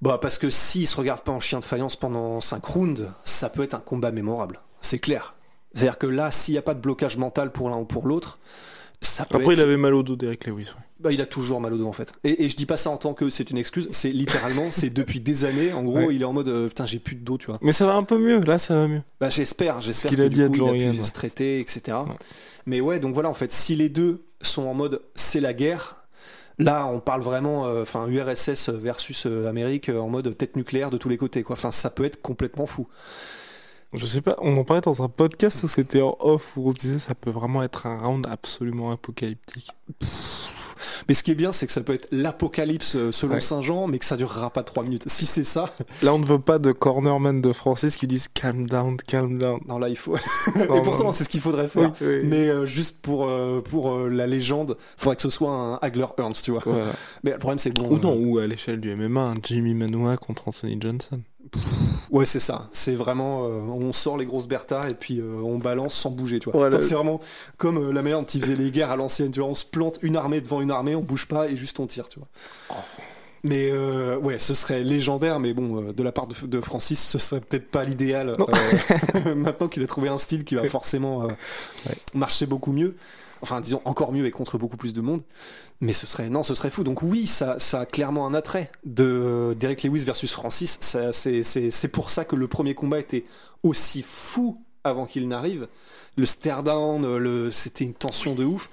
Bah 0.00 0.16
parce 0.18 0.38
que 0.38 0.48
s'il 0.48 0.88
se 0.88 0.96
regarde 0.96 1.20
pas 1.20 1.30
en 1.30 1.38
chien 1.38 1.60
de 1.60 1.66
faïence 1.66 1.96
pendant 1.96 2.40
5 2.40 2.64
rounds, 2.64 3.12
ça 3.22 3.50
peut 3.50 3.62
être 3.62 3.74
un 3.74 3.80
combat 3.80 4.10
mémorable. 4.10 4.62
C'est 4.80 5.00
clair. 5.00 5.36
C'est-à-dire 5.74 5.98
que 5.98 6.06
là, 6.06 6.30
s'il 6.30 6.54
n'y 6.54 6.58
a 6.58 6.62
pas 6.62 6.72
de 6.72 6.80
blocage 6.80 7.18
mental 7.18 7.52
pour 7.52 7.68
l'un 7.68 7.76
ou 7.76 7.84
pour 7.84 8.06
l'autre, 8.06 8.38
ça 9.04 9.24
peut 9.24 9.36
Après, 9.36 9.52
être... 9.52 9.58
il 9.58 9.62
avait 9.62 9.76
mal 9.76 9.94
au 9.94 10.02
dos 10.02 10.16
d'Eric 10.16 10.46
Lewis. 10.46 10.64
ouais. 10.76 10.82
Bah, 11.00 11.12
il 11.12 11.20
a 11.20 11.26
toujours 11.26 11.60
mal 11.60 11.72
au 11.74 11.76
dos 11.76 11.86
en 11.86 11.92
fait. 11.92 12.14
Et, 12.24 12.44
et 12.44 12.48
je 12.48 12.56
dis 12.56 12.64
pas 12.64 12.78
ça 12.78 12.88
en 12.88 12.96
tant 12.96 13.12
que 13.12 13.28
c'est 13.28 13.50
une 13.50 13.58
excuse, 13.58 13.88
c'est 13.90 14.10
littéralement, 14.10 14.70
c'est 14.70 14.88
depuis 14.90 15.20
des 15.20 15.44
années. 15.44 15.72
En 15.72 15.82
gros, 15.82 15.98
Ouais. 15.98 16.14
il 16.14 16.22
est 16.22 16.24
en 16.24 16.32
mode 16.32 16.48
euh, 16.48 16.68
putain, 16.68 16.86
j'ai 16.86 16.98
plus 16.98 17.14
de 17.16 17.20
dos, 17.24 17.36
tu 17.36 17.46
vois. 17.48 17.58
Mais 17.60 17.72
ça 17.72 17.84
va 17.84 17.94
un 17.94 18.04
peu 18.04 18.18
mieux, 18.18 18.40
là 18.40 18.58
ça 18.58 18.74
va 18.76 18.88
mieux. 18.88 19.02
Bah, 19.20 19.28
j'espère, 19.28 19.80
j'espère 19.80 20.10
qu'il 20.10 20.22
a 20.22 20.28
dit 20.30 20.42
à 20.42 20.48
coup, 20.48 20.54
il 20.54 20.62
a 20.62 20.92
pu 20.92 20.98
ouais. 20.98 21.04
se 21.04 21.12
traiter, 21.12 21.58
etc. 21.60 21.98
Mais 22.64 22.80
ouais, 22.80 23.00
donc 23.00 23.12
voilà, 23.12 23.28
en 23.28 23.34
fait, 23.34 23.52
si 23.52 23.76
les 23.76 23.90
deux 23.90 24.22
sont 24.40 24.62
en 24.62 24.72
mode 24.74 25.02
c'est 25.14 25.40
la 25.40 25.52
guerre, 25.52 25.96
là, 26.58 26.86
on 26.86 27.00
parle 27.00 27.20
vraiment, 27.20 27.66
euh, 27.66 27.82
enfin, 27.82 28.06
URSS 28.08 28.70
versus 28.70 29.26
euh, 29.26 29.46
Amérique 29.48 29.90
en 29.90 30.08
mode 30.08 30.34
tête 30.38 30.56
nucléaire 30.56 30.88
de 30.90 30.96
tous 30.96 31.10
les 31.10 31.18
côtés, 31.18 31.42
quoi. 31.42 31.54
Enfin, 31.54 31.70
ça 31.70 31.90
peut 31.90 32.04
être 32.04 32.22
complètement 32.22 32.64
fou. 32.66 32.86
Je 33.94 34.06
sais 34.06 34.20
pas, 34.20 34.36
on 34.40 34.56
en 34.56 34.64
parlait 34.64 34.80
dans 34.80 35.02
un 35.02 35.08
podcast 35.08 35.62
où 35.62 35.68
c'était 35.68 36.02
en 36.02 36.16
off, 36.20 36.52
où 36.56 36.68
on 36.68 36.70
se 36.72 36.76
disait 36.76 36.98
ça 36.98 37.14
peut 37.14 37.30
vraiment 37.30 37.62
être 37.62 37.86
un 37.86 38.02
round 38.02 38.26
absolument 38.30 38.90
apocalyptique. 38.92 39.70
Mais 41.08 41.14
ce 41.14 41.22
qui 41.22 41.30
est 41.30 41.34
bien, 41.34 41.52
c'est 41.52 41.66
que 41.66 41.72
ça 41.72 41.80
peut 41.80 41.94
être 41.94 42.08
l'apocalypse 42.12 42.96
euh, 42.96 43.10
selon 43.12 43.34
Ouais. 43.34 43.40
Saint-Jean, 43.40 43.86
mais 43.88 43.98
que 43.98 44.04
ça 44.04 44.16
durera 44.16 44.50
pas 44.50 44.62
trois 44.62 44.82
minutes. 44.82 45.04
Si 45.08 45.26
c'est 45.26 45.44
ça, 45.44 45.70
Là, 46.02 46.14
on 46.14 46.18
ne 46.18 46.24
veut 46.24 46.38
pas 46.38 46.58
de 46.58 46.72
cornerman 46.72 47.40
de 47.40 47.52
Francis 47.52 47.96
qui 47.96 48.06
disent 48.06 48.28
calm 48.28 48.66
down, 48.66 48.96
calm 48.98 49.38
down. 49.38 49.60
non, 49.68 49.78
là, 49.78 49.88
il 49.88 49.96
faut. 49.96 50.16
Non, 50.68 50.76
Et 50.76 50.82
pourtant, 50.82 51.12
c'est 51.12 51.24
ce 51.24 51.28
qu'il 51.28 51.40
faudrait 51.40 51.68
faire. 51.68 51.92
Oui, 52.00 52.06
oui. 52.06 52.20
Mais 52.24 52.48
euh, 52.48 52.64
juste 52.66 53.00
pour, 53.02 53.26
euh, 53.28 53.60
pour 53.60 53.92
euh, 53.94 54.08
la 54.08 54.26
légende, 54.26 54.76
faudrait 54.96 55.16
que 55.16 55.22
ce 55.22 55.30
soit 55.30 55.50
un 55.50 55.74
Hagler 55.82 56.06
Ernst, 56.18 56.44
tu 56.44 56.50
vois. 56.52 56.62
Voilà. 56.64 56.92
Mais 57.22 57.32
le 57.32 57.38
problème, 57.38 57.58
c'est 57.58 57.70
que 57.70 57.80
bon. 57.80 57.88
Ou 57.90 57.98
non, 57.98 58.14
ou 58.16 58.38
à 58.38 58.46
l'échelle 58.46 58.80
du 58.80 58.94
MMA, 58.94 59.20
un 59.20 59.34
Jimmy 59.42 59.74
Manoa 59.74 60.16
contre 60.16 60.48
Anthony 60.48 60.76
Johnson. 60.80 61.20
Ouais, 62.10 62.26
c'est 62.26 62.40
ça. 62.40 62.68
C'est 62.72 62.94
vraiment, 62.94 63.44
euh, 63.44 63.60
on 63.60 63.92
sort 63.92 64.16
les 64.16 64.26
grosses 64.26 64.46
Bertha 64.46 64.88
et 64.88 64.94
puis 64.94 65.20
euh, 65.20 65.40
on 65.42 65.58
balance 65.58 65.94
sans 65.94 66.10
bouger, 66.10 66.38
tu 66.38 66.50
vois. 66.50 66.58
Voilà. 66.58 66.80
C'est 66.80 66.94
vraiment 66.94 67.20
comme 67.56 67.78
euh, 67.78 67.92
la 67.92 68.02
manière 68.02 68.20
dont 68.20 68.26
ils 68.26 68.40
faisaient 68.40 68.56
les 68.56 68.70
guerres 68.70 68.90
à 68.90 68.96
l'ancienne, 68.96 69.30
tu 69.30 69.40
vois. 69.40 69.48
On 69.48 69.54
se 69.54 69.64
plante 69.64 69.98
une 70.02 70.16
armée 70.16 70.40
devant 70.40 70.60
une 70.60 70.70
armée, 70.70 70.94
on 70.94 71.02
bouge 71.02 71.26
pas 71.26 71.48
et 71.48 71.56
juste 71.56 71.80
on 71.80 71.86
tire, 71.86 72.08
tu 72.08 72.18
vois. 72.18 72.28
Mais 73.44 73.68
euh, 73.70 74.16
ouais, 74.16 74.38
ce 74.38 74.54
serait 74.54 74.82
légendaire, 74.82 75.38
mais 75.38 75.52
bon, 75.52 75.82
euh, 75.82 75.92
de 75.92 76.02
la 76.02 76.12
part 76.12 76.26
de, 76.26 76.46
de 76.46 76.60
Francis, 76.62 76.98
ce 76.98 77.18
serait 77.18 77.42
peut-être 77.42 77.70
pas 77.70 77.84
l'idéal. 77.84 78.36
Euh, 79.16 79.34
maintenant 79.34 79.68
qu'il 79.68 79.82
a 79.82 79.86
trouvé 79.86 80.08
un 80.08 80.16
style 80.16 80.44
qui 80.44 80.54
va 80.54 80.66
forcément 80.66 81.28
marcher 82.14 82.46
beaucoup 82.46 82.72
mieux. 82.72 82.96
Enfin, 83.44 83.60
disons 83.60 83.82
encore 83.84 84.10
mieux 84.10 84.24
et 84.24 84.30
contre 84.30 84.56
beaucoup 84.56 84.78
plus 84.78 84.94
de 84.94 85.02
monde. 85.02 85.22
Mais 85.82 85.92
ce 85.92 86.06
serait 86.06 86.30
non, 86.30 86.42
ce 86.42 86.54
serait 86.54 86.70
fou. 86.70 86.82
Donc 86.82 87.02
oui, 87.02 87.26
ça, 87.26 87.58
ça 87.58 87.80
a 87.80 87.86
clairement 87.86 88.26
un 88.26 88.32
attrait 88.32 88.72
de 88.86 89.54
Derek 89.60 89.82
Lewis 89.82 90.04
versus 90.04 90.32
Francis. 90.32 90.78
C'est, 90.80 91.88
pour 91.88 92.08
ça 92.08 92.24
que 92.24 92.36
le 92.36 92.48
premier 92.48 92.74
combat 92.74 92.98
était 92.98 93.26
aussi 93.62 94.00
fou 94.00 94.64
avant 94.82 95.04
qu'il 95.04 95.28
n'arrive. 95.28 95.68
Le 96.16 96.24
stare 96.24 96.62
down, 96.62 97.18
le, 97.18 97.50
c'était 97.50 97.84
une 97.84 97.92
tension 97.92 98.34
de 98.34 98.46
ouf. 98.46 98.70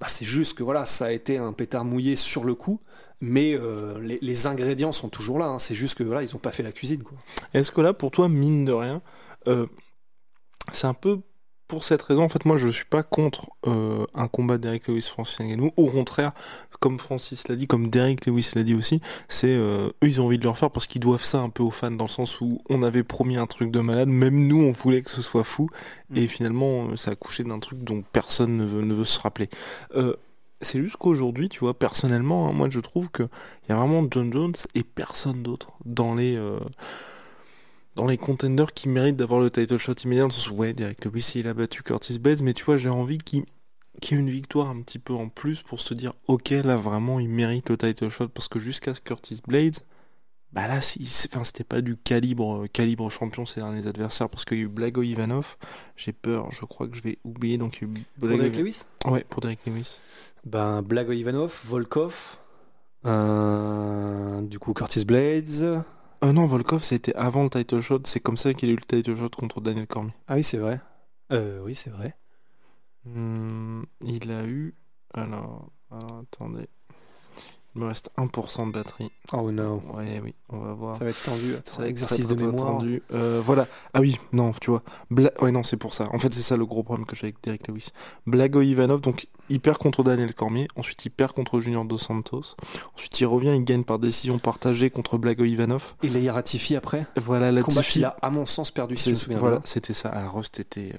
Bah, 0.00 0.06
c'est 0.08 0.24
juste 0.24 0.56
que 0.56 0.62
voilà, 0.62 0.86
ça 0.86 1.06
a 1.06 1.10
été 1.10 1.36
un 1.36 1.52
pétard 1.52 1.84
mouillé 1.84 2.14
sur 2.14 2.44
le 2.44 2.54
coup, 2.54 2.78
mais 3.20 3.54
euh, 3.54 3.98
les, 3.98 4.20
les 4.22 4.46
ingrédients 4.46 4.92
sont 4.92 5.08
toujours 5.08 5.40
là. 5.40 5.46
hein. 5.46 5.58
C'est 5.58 5.74
juste 5.74 5.96
que 5.96 6.04
voilà, 6.04 6.22
ils 6.22 6.36
ont 6.36 6.38
pas 6.38 6.52
fait 6.52 6.62
la 6.62 6.70
cuisine. 6.70 7.02
Est-ce 7.54 7.72
que 7.72 7.80
là, 7.80 7.92
pour 7.92 8.12
toi, 8.12 8.28
mine 8.28 8.64
de 8.64 8.72
rien, 8.72 9.02
euh, 9.48 9.66
c'est 10.72 10.86
un 10.86 10.94
peu 10.94 11.20
pour 11.74 11.82
cette 11.82 12.02
raison, 12.02 12.22
en 12.22 12.28
fait, 12.28 12.44
moi, 12.44 12.56
je 12.56 12.68
suis 12.68 12.84
pas 12.84 13.02
contre 13.02 13.50
euh, 13.66 14.06
un 14.14 14.28
combat 14.28 14.58
d'Eric 14.58 14.86
Lewis 14.86 15.08
Francis 15.10 15.40
Ngannou. 15.40 15.72
Au 15.76 15.90
contraire, 15.90 16.30
comme 16.78 17.00
Francis 17.00 17.48
l'a 17.48 17.56
dit, 17.56 17.66
comme 17.66 17.90
Derek 17.90 18.26
Lewis 18.26 18.50
l'a 18.54 18.62
dit 18.62 18.74
aussi, 18.74 19.00
c'est 19.28 19.56
euh, 19.56 19.88
eux, 19.88 20.06
ils 20.06 20.20
ont 20.20 20.26
envie 20.26 20.38
de 20.38 20.44
le 20.44 20.50
refaire 20.50 20.70
parce 20.70 20.86
qu'ils 20.86 21.00
doivent 21.00 21.24
ça 21.24 21.38
un 21.38 21.48
peu 21.48 21.64
aux 21.64 21.72
fans, 21.72 21.90
dans 21.90 22.04
le 22.04 22.10
sens 22.10 22.40
où 22.40 22.60
on 22.70 22.84
avait 22.84 23.02
promis 23.02 23.36
un 23.36 23.46
truc 23.46 23.72
de 23.72 23.80
malade, 23.80 24.08
même 24.08 24.46
nous, 24.46 24.62
on 24.62 24.70
voulait 24.70 25.02
que 25.02 25.10
ce 25.10 25.20
soit 25.20 25.42
fou, 25.42 25.68
et 26.14 26.28
finalement, 26.28 26.94
ça 26.96 27.10
a 27.10 27.14
couché 27.16 27.42
d'un 27.42 27.58
truc 27.58 27.82
dont 27.82 28.04
personne 28.12 28.56
ne 28.56 28.64
veut, 28.64 28.82
ne 28.82 28.94
veut 28.94 29.04
se 29.04 29.18
rappeler. 29.18 29.48
Euh, 29.96 30.14
c'est 30.60 30.80
juste 30.80 30.96
qu'aujourd'hui, 30.96 31.48
tu 31.48 31.58
vois, 31.58 31.74
personnellement, 31.76 32.48
hein, 32.48 32.52
moi, 32.52 32.68
je 32.70 32.78
trouve 32.78 33.10
que 33.10 33.24
il 33.64 33.70
y 33.70 33.72
a 33.72 33.76
vraiment 33.76 34.06
John 34.08 34.32
Jones 34.32 34.54
et 34.76 34.84
personne 34.84 35.42
d'autre 35.42 35.72
dans 35.84 36.14
les 36.14 36.38
dans 37.96 38.06
les 38.06 38.18
contenders 38.18 38.72
qui 38.72 38.88
méritent 38.88 39.16
d'avoir 39.16 39.40
le 39.40 39.50
title 39.50 39.76
shot 39.76 39.94
immédiat, 40.04 40.22
dans 40.22 40.28
le 40.28 40.32
sens 40.32 40.50
où, 40.50 40.54
ouais, 40.56 40.72
Derek 40.74 41.04
Lewis, 41.04 41.32
il 41.36 41.46
a 41.46 41.54
battu 41.54 41.82
Curtis 41.82 42.18
Blades, 42.18 42.42
mais 42.42 42.52
tu 42.54 42.64
vois, 42.64 42.76
j'ai 42.76 42.88
envie 42.88 43.18
qu'il 43.18 43.40
y 43.40 44.14
ait 44.14 44.18
une 44.18 44.30
victoire 44.30 44.68
un 44.68 44.80
petit 44.82 44.98
peu 44.98 45.12
en 45.14 45.28
plus 45.28 45.62
pour 45.62 45.80
se 45.80 45.94
dire, 45.94 46.12
ok, 46.26 46.50
là, 46.50 46.76
vraiment, 46.76 47.20
il 47.20 47.28
mérite 47.28 47.70
le 47.70 47.76
title 47.76 48.08
shot, 48.08 48.28
parce 48.28 48.48
que 48.48 48.58
jusqu'à 48.58 48.92
Curtis 48.94 49.40
Blades, 49.46 49.76
bah 50.52 50.68
là, 50.68 50.80
c'était 50.80 51.64
pas 51.64 51.80
du 51.80 51.96
calibre, 51.96 52.66
calibre 52.72 53.10
champion 53.10 53.44
ces 53.46 53.60
derniers 53.60 53.86
adversaires, 53.88 54.28
parce 54.28 54.44
qu'il 54.44 54.58
y 54.58 54.60
a 54.60 54.64
eu 54.64 54.68
Blago 54.68 55.02
Ivanov, 55.02 55.56
j'ai 55.96 56.12
peur, 56.12 56.50
je 56.52 56.64
crois 56.64 56.86
que 56.86 56.96
je 56.96 57.02
vais 57.02 57.18
oublier, 57.24 57.58
donc 57.58 57.78
il 57.78 57.88
y 57.88 57.90
a 57.90 57.94
eu 57.94 58.04
Pour 58.18 58.28
Blago- 58.28 58.38
Derek 58.42 58.56
Lewis? 58.58 58.82
Ouais, 59.04 59.24
pour 59.28 59.40
Derek 59.40 59.58
Lewis. 59.66 59.98
Ben, 60.44 60.82
Blago 60.82 61.12
Ivanov, 61.12 61.60
Volkov, 61.64 62.36
euh, 63.06 64.40
du 64.42 64.58
coup 64.58 64.72
Curtis 64.74 65.04
Blades. 65.04 65.82
Euh, 66.22 66.32
non, 66.32 66.46
Volkov, 66.46 66.82
c'était 66.82 67.14
avant 67.14 67.42
le 67.44 67.50
title 67.50 67.80
shot, 67.80 68.00
c'est 68.04 68.20
comme 68.20 68.36
ça 68.36 68.54
qu'il 68.54 68.68
a 68.70 68.72
eu 68.72 68.76
le 68.76 68.82
title 68.82 69.16
shot 69.16 69.30
contre 69.30 69.60
Daniel 69.60 69.86
Cormier. 69.86 70.12
Ah 70.28 70.36
oui, 70.36 70.44
c'est 70.44 70.58
vrai. 70.58 70.80
Euh, 71.32 71.60
oui, 71.62 71.74
c'est 71.74 71.90
vrai. 71.90 72.16
Hmm, 73.04 73.82
il 74.00 74.30
a 74.30 74.44
eu. 74.44 74.74
Alors, 75.12 75.72
alors, 75.90 76.22
attendez. 76.22 76.68
Il 77.76 77.82
me 77.82 77.88
reste 77.88 78.10
1% 78.16 78.68
de 78.68 78.72
batterie. 78.72 79.10
Oh 79.32 79.50
non, 79.50 79.82
Ouais, 79.94 80.20
oui, 80.22 80.32
on 80.48 80.58
va 80.58 80.74
voir. 80.74 80.94
ça 80.96 81.02
va 81.04 81.10
être 81.10 81.24
tendu. 81.24 81.54
Attends, 81.54 81.70
Ça 81.72 81.78
va 81.78 81.84
être 81.84 81.90
exercice 81.90 82.26
très, 82.26 82.34
de 82.36 82.40
très, 82.40 82.46
mémoire. 82.52 82.78
tendu. 82.78 83.02
Euh, 83.12 83.42
voilà. 83.44 83.66
Ah 83.94 84.00
oui, 84.00 84.16
non, 84.32 84.52
tu 84.60 84.70
vois. 84.70 84.82
Bla- 85.10 85.32
Ouais, 85.40 85.50
non, 85.50 85.64
c'est 85.64 85.76
pour 85.76 85.92
ça. 85.92 86.08
En 86.12 86.18
fait, 86.20 86.32
c'est 86.32 86.40
ça 86.42 86.56
le 86.56 86.66
gros 86.66 86.84
problème 86.84 87.04
que 87.04 87.16
j'ai 87.16 87.24
avec 87.26 87.36
Derek 87.42 87.66
Lewis. 87.66 87.88
Blago 88.26 88.60
Ivanov, 88.60 89.00
donc, 89.00 89.26
il 89.48 89.58
perd 89.60 89.78
contre 89.78 90.04
Daniel 90.04 90.32
Cormier. 90.34 90.68
Ensuite, 90.76 91.04
il 91.04 91.10
perd 91.10 91.32
contre 91.32 91.58
Junior 91.58 91.84
Dos 91.84 91.98
Santos. 91.98 92.54
Ensuite, 92.94 93.20
il 93.20 93.26
revient, 93.26 93.54
il 93.56 93.64
gagne 93.64 93.82
par 93.82 93.98
décision 93.98 94.38
partagée 94.38 94.90
contre 94.90 95.18
Blago 95.18 95.42
Ivanov. 95.44 95.94
Il 96.04 96.22
l'a 96.22 96.32
ratifié 96.32 96.76
après. 96.76 97.06
Voilà, 97.16 97.50
la 97.50 97.62
Combat 97.62 97.82
qu'il 97.82 98.04
a, 98.04 98.16
à 98.22 98.30
mon 98.30 98.46
sens, 98.46 98.70
perdu, 98.70 98.96
si 98.96 99.06
je 99.10 99.14
me 99.14 99.14
souviens 99.18 99.38
Voilà, 99.38 99.60
c'était 99.64 99.94
ça. 99.94 100.10
Ah, 100.14 100.28
Rust 100.28 100.60
était. 100.60 100.92
euh, 100.94 100.98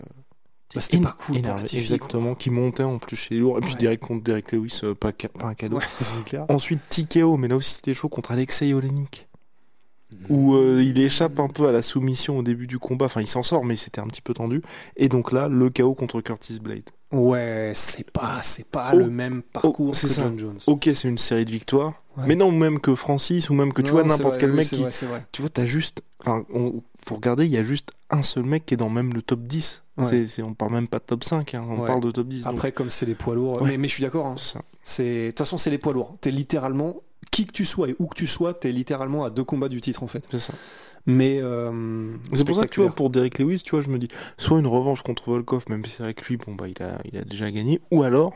Bah, 0.75 0.81
c'était 0.81 0.97
pas 0.99 1.11
cool 1.11 1.25
pour 1.27 1.35
énervé, 1.37 1.61
Latifi, 1.61 1.81
Exactement, 1.81 2.35
qui 2.35 2.49
montait 2.49 2.83
en 2.83 2.97
plus 2.99 3.15
chez 3.15 3.35
les 3.35 3.39
lourds. 3.41 3.57
Et 3.57 3.61
puis 3.61 3.73
Ouais. 3.73 3.79
direct 3.79 4.03
contre 4.03 4.23
Derek 4.23 4.51
Lewis, 4.51 4.79
euh, 4.83 4.93
pas, 4.93 5.11
pas 5.11 5.47
un 5.47 5.53
cadeau. 5.53 5.77
Ouais, 5.77 5.83
c'est 5.99 6.23
clair. 6.25 6.45
Ensuite, 6.49 6.79
TKO, 6.89 7.37
mais 7.37 7.47
là 7.47 7.55
aussi 7.55 7.73
c'était 7.75 7.93
chaud 7.93 8.09
contre 8.09 8.31
Alexei 8.31 8.73
Olenik. 8.73 9.24
Où 10.29 10.55
euh, 10.55 10.81
il 10.83 10.99
échappe 10.99 11.39
un 11.39 11.47
peu 11.47 11.67
à 11.67 11.71
la 11.71 11.81
soumission 11.81 12.37
au 12.39 12.43
début 12.43 12.67
du 12.67 12.79
combat. 12.79 13.05
Enfin, 13.05 13.21
il 13.21 13.27
s'en 13.27 13.43
sort, 13.43 13.63
mais 13.65 13.75
c'était 13.75 13.99
un 14.01 14.07
petit 14.07 14.21
peu 14.21 14.33
tendu. 14.33 14.61
Et 14.97 15.09
donc 15.09 15.31
là, 15.31 15.47
le 15.47 15.69
KO 15.69 15.93
contre 15.93 16.21
Curtis 16.21 16.59
Blade. 16.59 16.89
Ouais, 17.11 17.71
c'est 17.75 18.09
pas, 18.11 18.39
c'est 18.41 18.65
pas 18.69 18.91
Oh, 18.93 18.97
le 18.97 19.09
même 19.09 19.41
parcours 19.41 19.89
oh, 19.89 19.93
c'est 19.93 20.07
que 20.07 20.13
ça. 20.13 20.21
John 20.23 20.37
Jones. 20.39 20.59
Ok, 20.67 20.89
c'est 20.95 21.07
une 21.07 21.17
série 21.17 21.45
de 21.45 21.51
victoires. 21.51 21.93
Ouais. 22.17 22.23
Mais 22.27 22.35
non, 22.35 22.51
même 22.51 22.79
que 22.79 22.95
Francis, 22.95 23.49
ou 23.49 23.53
même 23.53 23.73
que 23.73 23.81
tu 23.81 23.87
Non, 23.87 23.93
vois 23.93 24.03
n'importe 24.03 24.37
quel 24.37 24.51
oui, 24.51 24.57
mec 24.57 24.67
qui. 24.67 24.81
vrai. 24.83 25.25
Tu 25.31 25.41
vois, 25.41 25.49
t'as 25.49 25.65
juste. 25.65 26.01
Enfin, 26.21 26.45
on- 26.53 26.81
faut 27.05 27.15
regarder, 27.15 27.45
il 27.45 27.51
y 27.51 27.57
a 27.57 27.63
juste 27.63 27.91
un 28.09 28.21
seul 28.21 28.45
mec 28.45 28.65
qui 28.65 28.73
est 28.73 28.77
dans 28.77 28.89
même 28.89 29.13
le 29.13 29.21
top 29.21 29.41
10. 29.41 29.83
Ouais. 29.97 30.25
C'est- 30.27 30.41
on 30.41 30.53
parle 30.53 30.71
même 30.73 30.87
pas 30.87 30.99
de 30.99 31.03
top 31.03 31.23
5, 31.23 31.53
hein, 31.55 31.65
on 31.69 31.79
Ouais. 31.81 31.87
parle 31.87 32.01
de 32.01 32.11
top 32.11 32.27
10. 32.27 32.43
donc 32.43 32.53
Après, 32.53 32.71
comme 32.71 32.89
c'est 32.89 33.05
les 33.05 33.15
poids 33.15 33.35
lourds. 33.35 33.63
Mais, 33.63 33.77
mais 33.77 33.87
je 33.87 33.93
suis 33.93 34.03
d'accord. 34.03 34.25
hein. 34.27 34.35
C'est 34.81 35.25
de 35.25 35.29
toute 35.31 35.39
façon 35.39 35.57
c'est 35.57 35.69
les 35.69 35.77
poids 35.77 35.93
lourds. 35.93 36.17
T'es 36.21 36.31
littéralement 36.31 36.95
qui 37.31 37.45
que 37.45 37.51
tu 37.51 37.65
sois 37.65 37.89
et 37.89 37.95
où 37.99 38.07
que 38.07 38.15
tu 38.15 38.27
sois, 38.27 38.53
t'es 38.53 38.71
littéralement 38.71 39.23
à 39.23 39.29
deux 39.29 39.43
combats 39.43 39.69
du 39.69 39.81
titre 39.81 40.03
en 40.03 40.07
fait. 40.07 40.27
C'est 40.29 40.39
ça. 40.39 40.53
Mais 41.05 41.39
euh, 41.41 42.15
C'est 42.33 42.45
pour 42.45 42.55
ça 42.55 42.65
que 42.65 42.73
tu 42.73 42.81
vois, 42.81 42.91
pour 42.91 43.09
Derek 43.09 43.37
Lewis, 43.37 43.61
tu 43.63 43.71
vois, 43.71 43.81
je 43.81 43.89
me 43.89 43.99
dis, 43.99 44.07
soit 44.37 44.59
une 44.59 44.67
revanche 44.67 45.03
contre 45.03 45.29
Volkov, 45.29 45.65
même 45.69 45.85
si 45.85 45.91
c'est 45.91 46.03
avec 46.03 46.23
lui, 46.23 46.37
bon 46.37 46.55
bah 46.55 46.67
il 46.67 46.81
a, 46.81 46.97
il 47.05 47.17
a 47.17 47.23
déjà 47.23 47.51
gagné, 47.51 47.79
ou 47.91 48.01
alors 48.03 48.33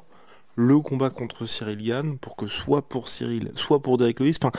le 0.55 0.79
combat 0.79 1.09
contre 1.09 1.45
Cyril 1.45 1.81
Gann 1.81 2.17
pour 2.19 2.35
que 2.35 2.47
soit 2.47 2.87
pour 2.87 3.07
Cyril, 3.07 3.51
soit 3.55 3.81
pour 3.81 3.97
Derek 3.97 4.19
Lewis, 4.19 4.37
enfin 4.41 4.51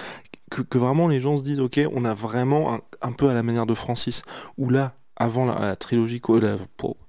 que, 0.50 0.62
que 0.62 0.78
vraiment 0.78 1.06
les 1.06 1.20
gens 1.20 1.36
se 1.36 1.44
disent, 1.44 1.60
ok, 1.60 1.80
on 1.92 2.04
a 2.04 2.14
vraiment 2.14 2.74
un, 2.74 2.80
un 3.00 3.12
peu 3.12 3.28
à 3.28 3.34
la 3.34 3.42
manière 3.42 3.66
de 3.66 3.74
Francis, 3.74 4.22
où 4.58 4.70
là, 4.70 4.94
avant 5.16 5.44
la, 5.44 5.60
la 5.60 5.76
trilogie, 5.76 6.20
la, 6.40 6.56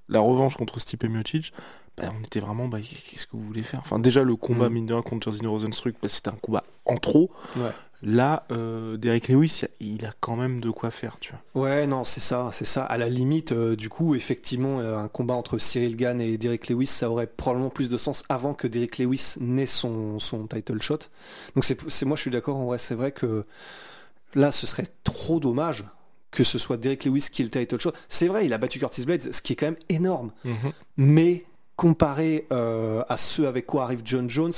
la 0.08 0.20
revanche 0.20 0.56
contre 0.56 0.78
Stipe 0.78 1.04
Miocic, 1.04 1.52
bah, 2.02 2.12
on 2.18 2.24
était 2.24 2.40
vraiment, 2.40 2.68
bah, 2.68 2.78
qu'est-ce 2.80 3.26
que 3.26 3.32
vous 3.36 3.42
voulez 3.42 3.62
faire? 3.62 3.80
Enfin, 3.80 3.98
déjà, 3.98 4.22
le 4.22 4.36
combat, 4.36 4.68
Mm. 4.68 4.72
mine 4.72 4.86
de 4.86 4.94
rien, 4.94 5.02
contre 5.02 5.30
Jerzy 5.32 5.46
Rosenstruck, 5.46 5.94
bah, 6.02 6.08
c'était 6.08 6.28
un 6.30 6.36
combat 6.40 6.64
en 6.84 6.96
trop. 6.96 7.30
Ouais. 7.56 7.70
Là, 8.04 8.44
euh, 8.50 8.96
Derek 8.96 9.28
Lewis, 9.28 9.62
il 9.78 10.04
a 10.04 10.12
quand 10.18 10.34
même 10.34 10.60
de 10.60 10.70
quoi 10.70 10.90
faire, 10.90 11.18
tu 11.20 11.32
vois. 11.54 11.62
Ouais, 11.62 11.86
non, 11.86 12.02
c'est 12.02 12.18
ça, 12.20 12.50
c'est 12.52 12.64
ça. 12.64 12.84
À 12.84 12.98
la 12.98 13.08
limite, 13.08 13.52
euh, 13.52 13.76
du 13.76 13.88
coup, 13.88 14.16
effectivement, 14.16 14.80
euh, 14.80 14.98
un 14.98 15.06
combat 15.06 15.34
entre 15.34 15.56
Cyril 15.58 15.94
Gann 15.94 16.20
et 16.20 16.36
Derek 16.36 16.68
Lewis, 16.68 16.86
ça 16.86 17.08
aurait 17.08 17.28
probablement 17.28 17.70
plus 17.70 17.88
de 17.88 17.96
sens 17.96 18.24
avant 18.28 18.54
que 18.54 18.66
Derek 18.66 18.98
Lewis 18.98 19.34
n'ait 19.38 19.66
son, 19.66 20.18
son 20.18 20.48
title 20.48 20.82
shot. 20.82 20.98
Donc 21.54 21.64
c'est, 21.64 22.04
moi, 22.04 22.16
je 22.16 22.22
suis 22.22 22.30
d'accord. 22.32 22.56
En 22.56 22.64
vrai, 22.66 22.78
c'est 22.78 22.96
vrai 22.96 23.12
que 23.12 23.46
là, 24.34 24.50
ce 24.50 24.66
serait 24.66 24.86
trop 25.04 25.38
dommage 25.38 25.84
que 26.32 26.42
ce 26.44 26.58
soit 26.58 26.78
Derek 26.78 27.04
Lewis 27.04 27.28
qui 27.30 27.42
ait 27.42 27.44
le 27.44 27.50
title 27.52 27.78
shot. 27.78 27.92
C'est 28.08 28.26
vrai, 28.26 28.46
il 28.46 28.52
a 28.52 28.58
battu 28.58 28.78
Curtis 28.80 29.04
Blades, 29.04 29.32
ce 29.32 29.42
qui 29.42 29.52
est 29.52 29.56
quand 29.56 29.66
même 29.66 29.76
énorme. 29.90 30.32
Mais 30.96 31.44
comparé 31.76 32.46
euh, 32.52 33.02
à 33.08 33.16
ce 33.16 33.42
avec 33.42 33.66
quoi 33.66 33.84
arrive 33.84 34.02
John 34.04 34.28
Jones, 34.28 34.52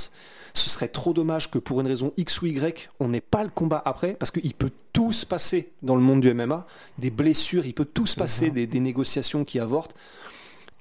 ce 0.55 0.71
serait 0.71 0.89
trop 0.89 1.13
dommage 1.13 1.51
que 1.51 1.59
pour 1.59 1.81
une 1.81 1.87
raison 1.87 2.13
X 2.17 2.43
ou 2.43 2.47
Y, 2.47 2.89
on 3.01 3.09
n'ait 3.09 3.21
pas 3.21 3.43
le 3.43 3.51
combat 3.51 3.83
après, 3.85 4.15
parce 4.15 4.31
qu'il 4.31 4.55
peut 4.55 4.71
tout 4.93 5.13
se 5.13 5.27
passer 5.27 5.73
dans 5.83 5.97
le 5.97 6.03
monde 6.03 6.21
du 6.21 6.33
MMA, 6.33 6.67
des 6.99 7.11
blessures, 7.11 7.67
il 7.67 7.75
peut 7.75 7.85
tout 7.85 8.07
se 8.07 8.17
passer, 8.17 8.51
des, 8.51 8.67
des 8.67 8.81
négociations 8.81 9.45
qui 9.45 9.59
avortent. 9.59 9.97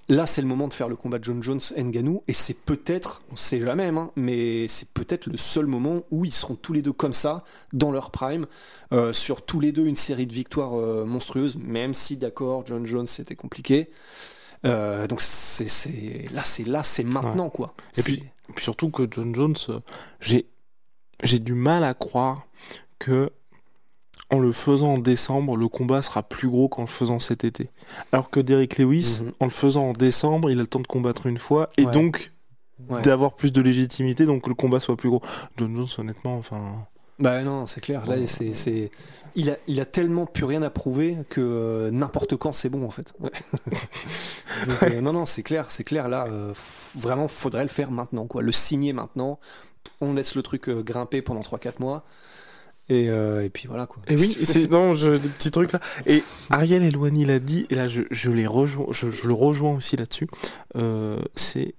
Là, 0.10 0.26
c'est 0.26 0.42
le 0.42 0.48
moment 0.48 0.68
de 0.68 0.74
faire 0.74 0.90
le 0.90 0.98
combat 0.98 1.18
John 1.22 1.42
Jones 1.42 1.62
Nganou, 1.78 2.24
et 2.28 2.34
c'est 2.34 2.66
peut-être, 2.66 3.24
on 3.32 3.38
sait 3.38 3.62
jamais, 3.62 3.88
hein, 3.88 4.12
mais 4.18 4.68
c'est 4.68 4.90
peut-être 4.90 5.28
le 5.28 5.38
seul 5.38 5.66
moment 5.66 6.04
où 6.12 6.26
ils 6.26 6.34
seront 6.34 6.56
tous 6.56 6.74
les 6.74 6.82
deux 6.82 6.92
comme 6.92 7.14
ça, 7.14 7.44
dans 7.72 7.90
leur 7.90 8.12
prime, 8.12 8.46
euh, 8.92 9.14
sur 9.14 9.44
tous 9.44 9.62
les 9.62 9.72
deux 9.72 9.86
une 9.86 9.96
série 9.96 10.28
de 10.28 10.34
victoires 10.34 10.78
euh, 10.78 11.06
monstrueuses, 11.06 11.58
même 11.58 11.94
si, 11.94 12.18
d'accord, 12.18 12.64
John 12.68 12.86
Jones 12.86 13.08
c'était 13.08 13.36
compliqué. 13.36 13.90
Euh, 14.66 15.08
donc 15.08 15.22
c'est 15.22 15.68
c'est- 15.68 16.32
là, 16.32 16.44
c'est 16.44 16.66
là, 16.68 16.84
c'est 16.84 17.04
maintenant 17.04 17.50
quoi. 17.50 17.74
Et 17.98 18.02
puis, 18.04 18.14
et 18.50 18.54
puis 18.54 18.64
surtout 18.64 18.90
que 18.90 19.08
John 19.10 19.34
Jones, 19.36 19.56
euh, 19.70 19.80
j'ai 20.20 20.46
j'ai 21.24 21.40
du 21.40 21.54
mal 21.54 21.84
à 21.84 21.94
croire 21.94 22.48
que 23.00 23.32
en 24.30 24.40
le 24.40 24.52
faisant 24.52 24.94
en 24.94 24.98
décembre, 24.98 25.56
le 25.58 25.68
combat 25.68 26.02
sera 26.02 26.24
plus 26.24 26.50
gros 26.50 26.68
qu'en 26.70 26.82
le 26.84 26.88
faisant 26.88 27.20
cet 27.20 27.44
été. 27.44 27.70
Alors 28.12 28.30
que 28.30 28.40
Derek 28.40 28.78
Lewis, 28.78 29.20
Mhm. 29.22 29.32
en 29.42 29.46
le 29.46 29.52
faisant 29.52 29.90
en 29.90 29.94
décembre, 29.94 30.50
il 30.50 30.58
a 30.58 30.62
le 30.62 30.68
temps 30.68 30.80
de 30.80 30.88
combattre 30.88 31.28
une 31.28 31.38
fois 31.38 31.70
et 31.78 31.86
Ouais. 31.86 31.92
donc 31.92 32.32
Ouais. 32.90 33.02
d'avoir 33.04 33.34
plus 33.34 33.52
de 33.54 33.62
légitimité, 33.62 34.26
donc 34.26 34.44
que 34.44 34.50
le 34.50 34.56
combat 34.56 34.80
soit 34.80 34.98
plus 34.98 35.10
gros. 35.10 35.22
John 35.58 35.76
Jones, 35.76 35.88
honnêtement, 36.00 36.36
enfin. 36.38 36.88
Bah 37.24 37.42
non, 37.44 37.66
c'est 37.66 37.80
clair. 37.82 38.06
Là, 38.06 38.16
c'est, 38.26 38.52
c'est, 38.54 38.92
il 39.36 39.50
a, 39.50 39.56
il 39.68 39.80
a 39.80 39.86
tellement 39.86 40.26
plus 40.26 40.44
rien 40.44 40.62
à 40.62 40.70
prouver 40.70 41.16
que 41.30 41.40
euh, 41.42 41.90
n'importe 41.90 42.36
quand 42.36 42.52
c'est 42.52 42.68
bon 42.70 42.86
en 42.86 42.92
fait. 42.92 43.14
Ouais. 43.22 43.32
Donc, 44.68 44.84
euh, 44.84 45.02
non, 45.02 45.14
non, 45.14 45.26
c'est 45.26 45.42
clair, 45.42 45.72
c'est 45.72 45.86
clair. 45.86 46.10
Là, 46.10 46.28
euh, 46.30 46.52
f- 46.52 47.00
vraiment, 47.00 47.30
faudrait 47.30 47.64
le 47.64 47.70
faire 47.70 47.92
maintenant, 47.92 48.28
quoi. 48.28 48.42
Le 48.42 48.52
signer 48.52 48.92
maintenant. 48.92 49.40
On 50.02 50.14
laisse 50.14 50.36
le 50.36 50.44
truc 50.44 50.70
grimper 50.70 51.22
pendant 51.22 51.40
3-4 51.42 51.80
mois. 51.80 52.04
Et, 52.90 53.10
euh, 53.10 53.46
et 53.46 53.50
puis 53.50 53.68
voilà, 53.70 53.86
quoi. 53.86 54.04
Et 54.10 54.16
oui, 54.18 54.38
c'est 54.44 54.70
non, 54.70 54.94
je, 54.94 55.12
des 55.12 55.30
petits 55.30 55.52
trucs 55.52 55.72
là. 55.72 55.80
Et 56.06 56.22
Ariel 56.50 56.84
Eloigny 56.84 57.24
l'a 57.24 57.40
dit, 57.40 57.66
et 57.70 57.76
là 57.76 57.88
je, 57.88 58.02
je 58.12 58.30
les 58.32 58.46
rejoins, 58.46 58.88
je, 58.92 59.10
je 59.10 59.28
le 59.30 59.34
rejoins 59.34 59.76
aussi 59.76 59.96
là-dessus. 59.96 60.28
C'est, 61.36 61.76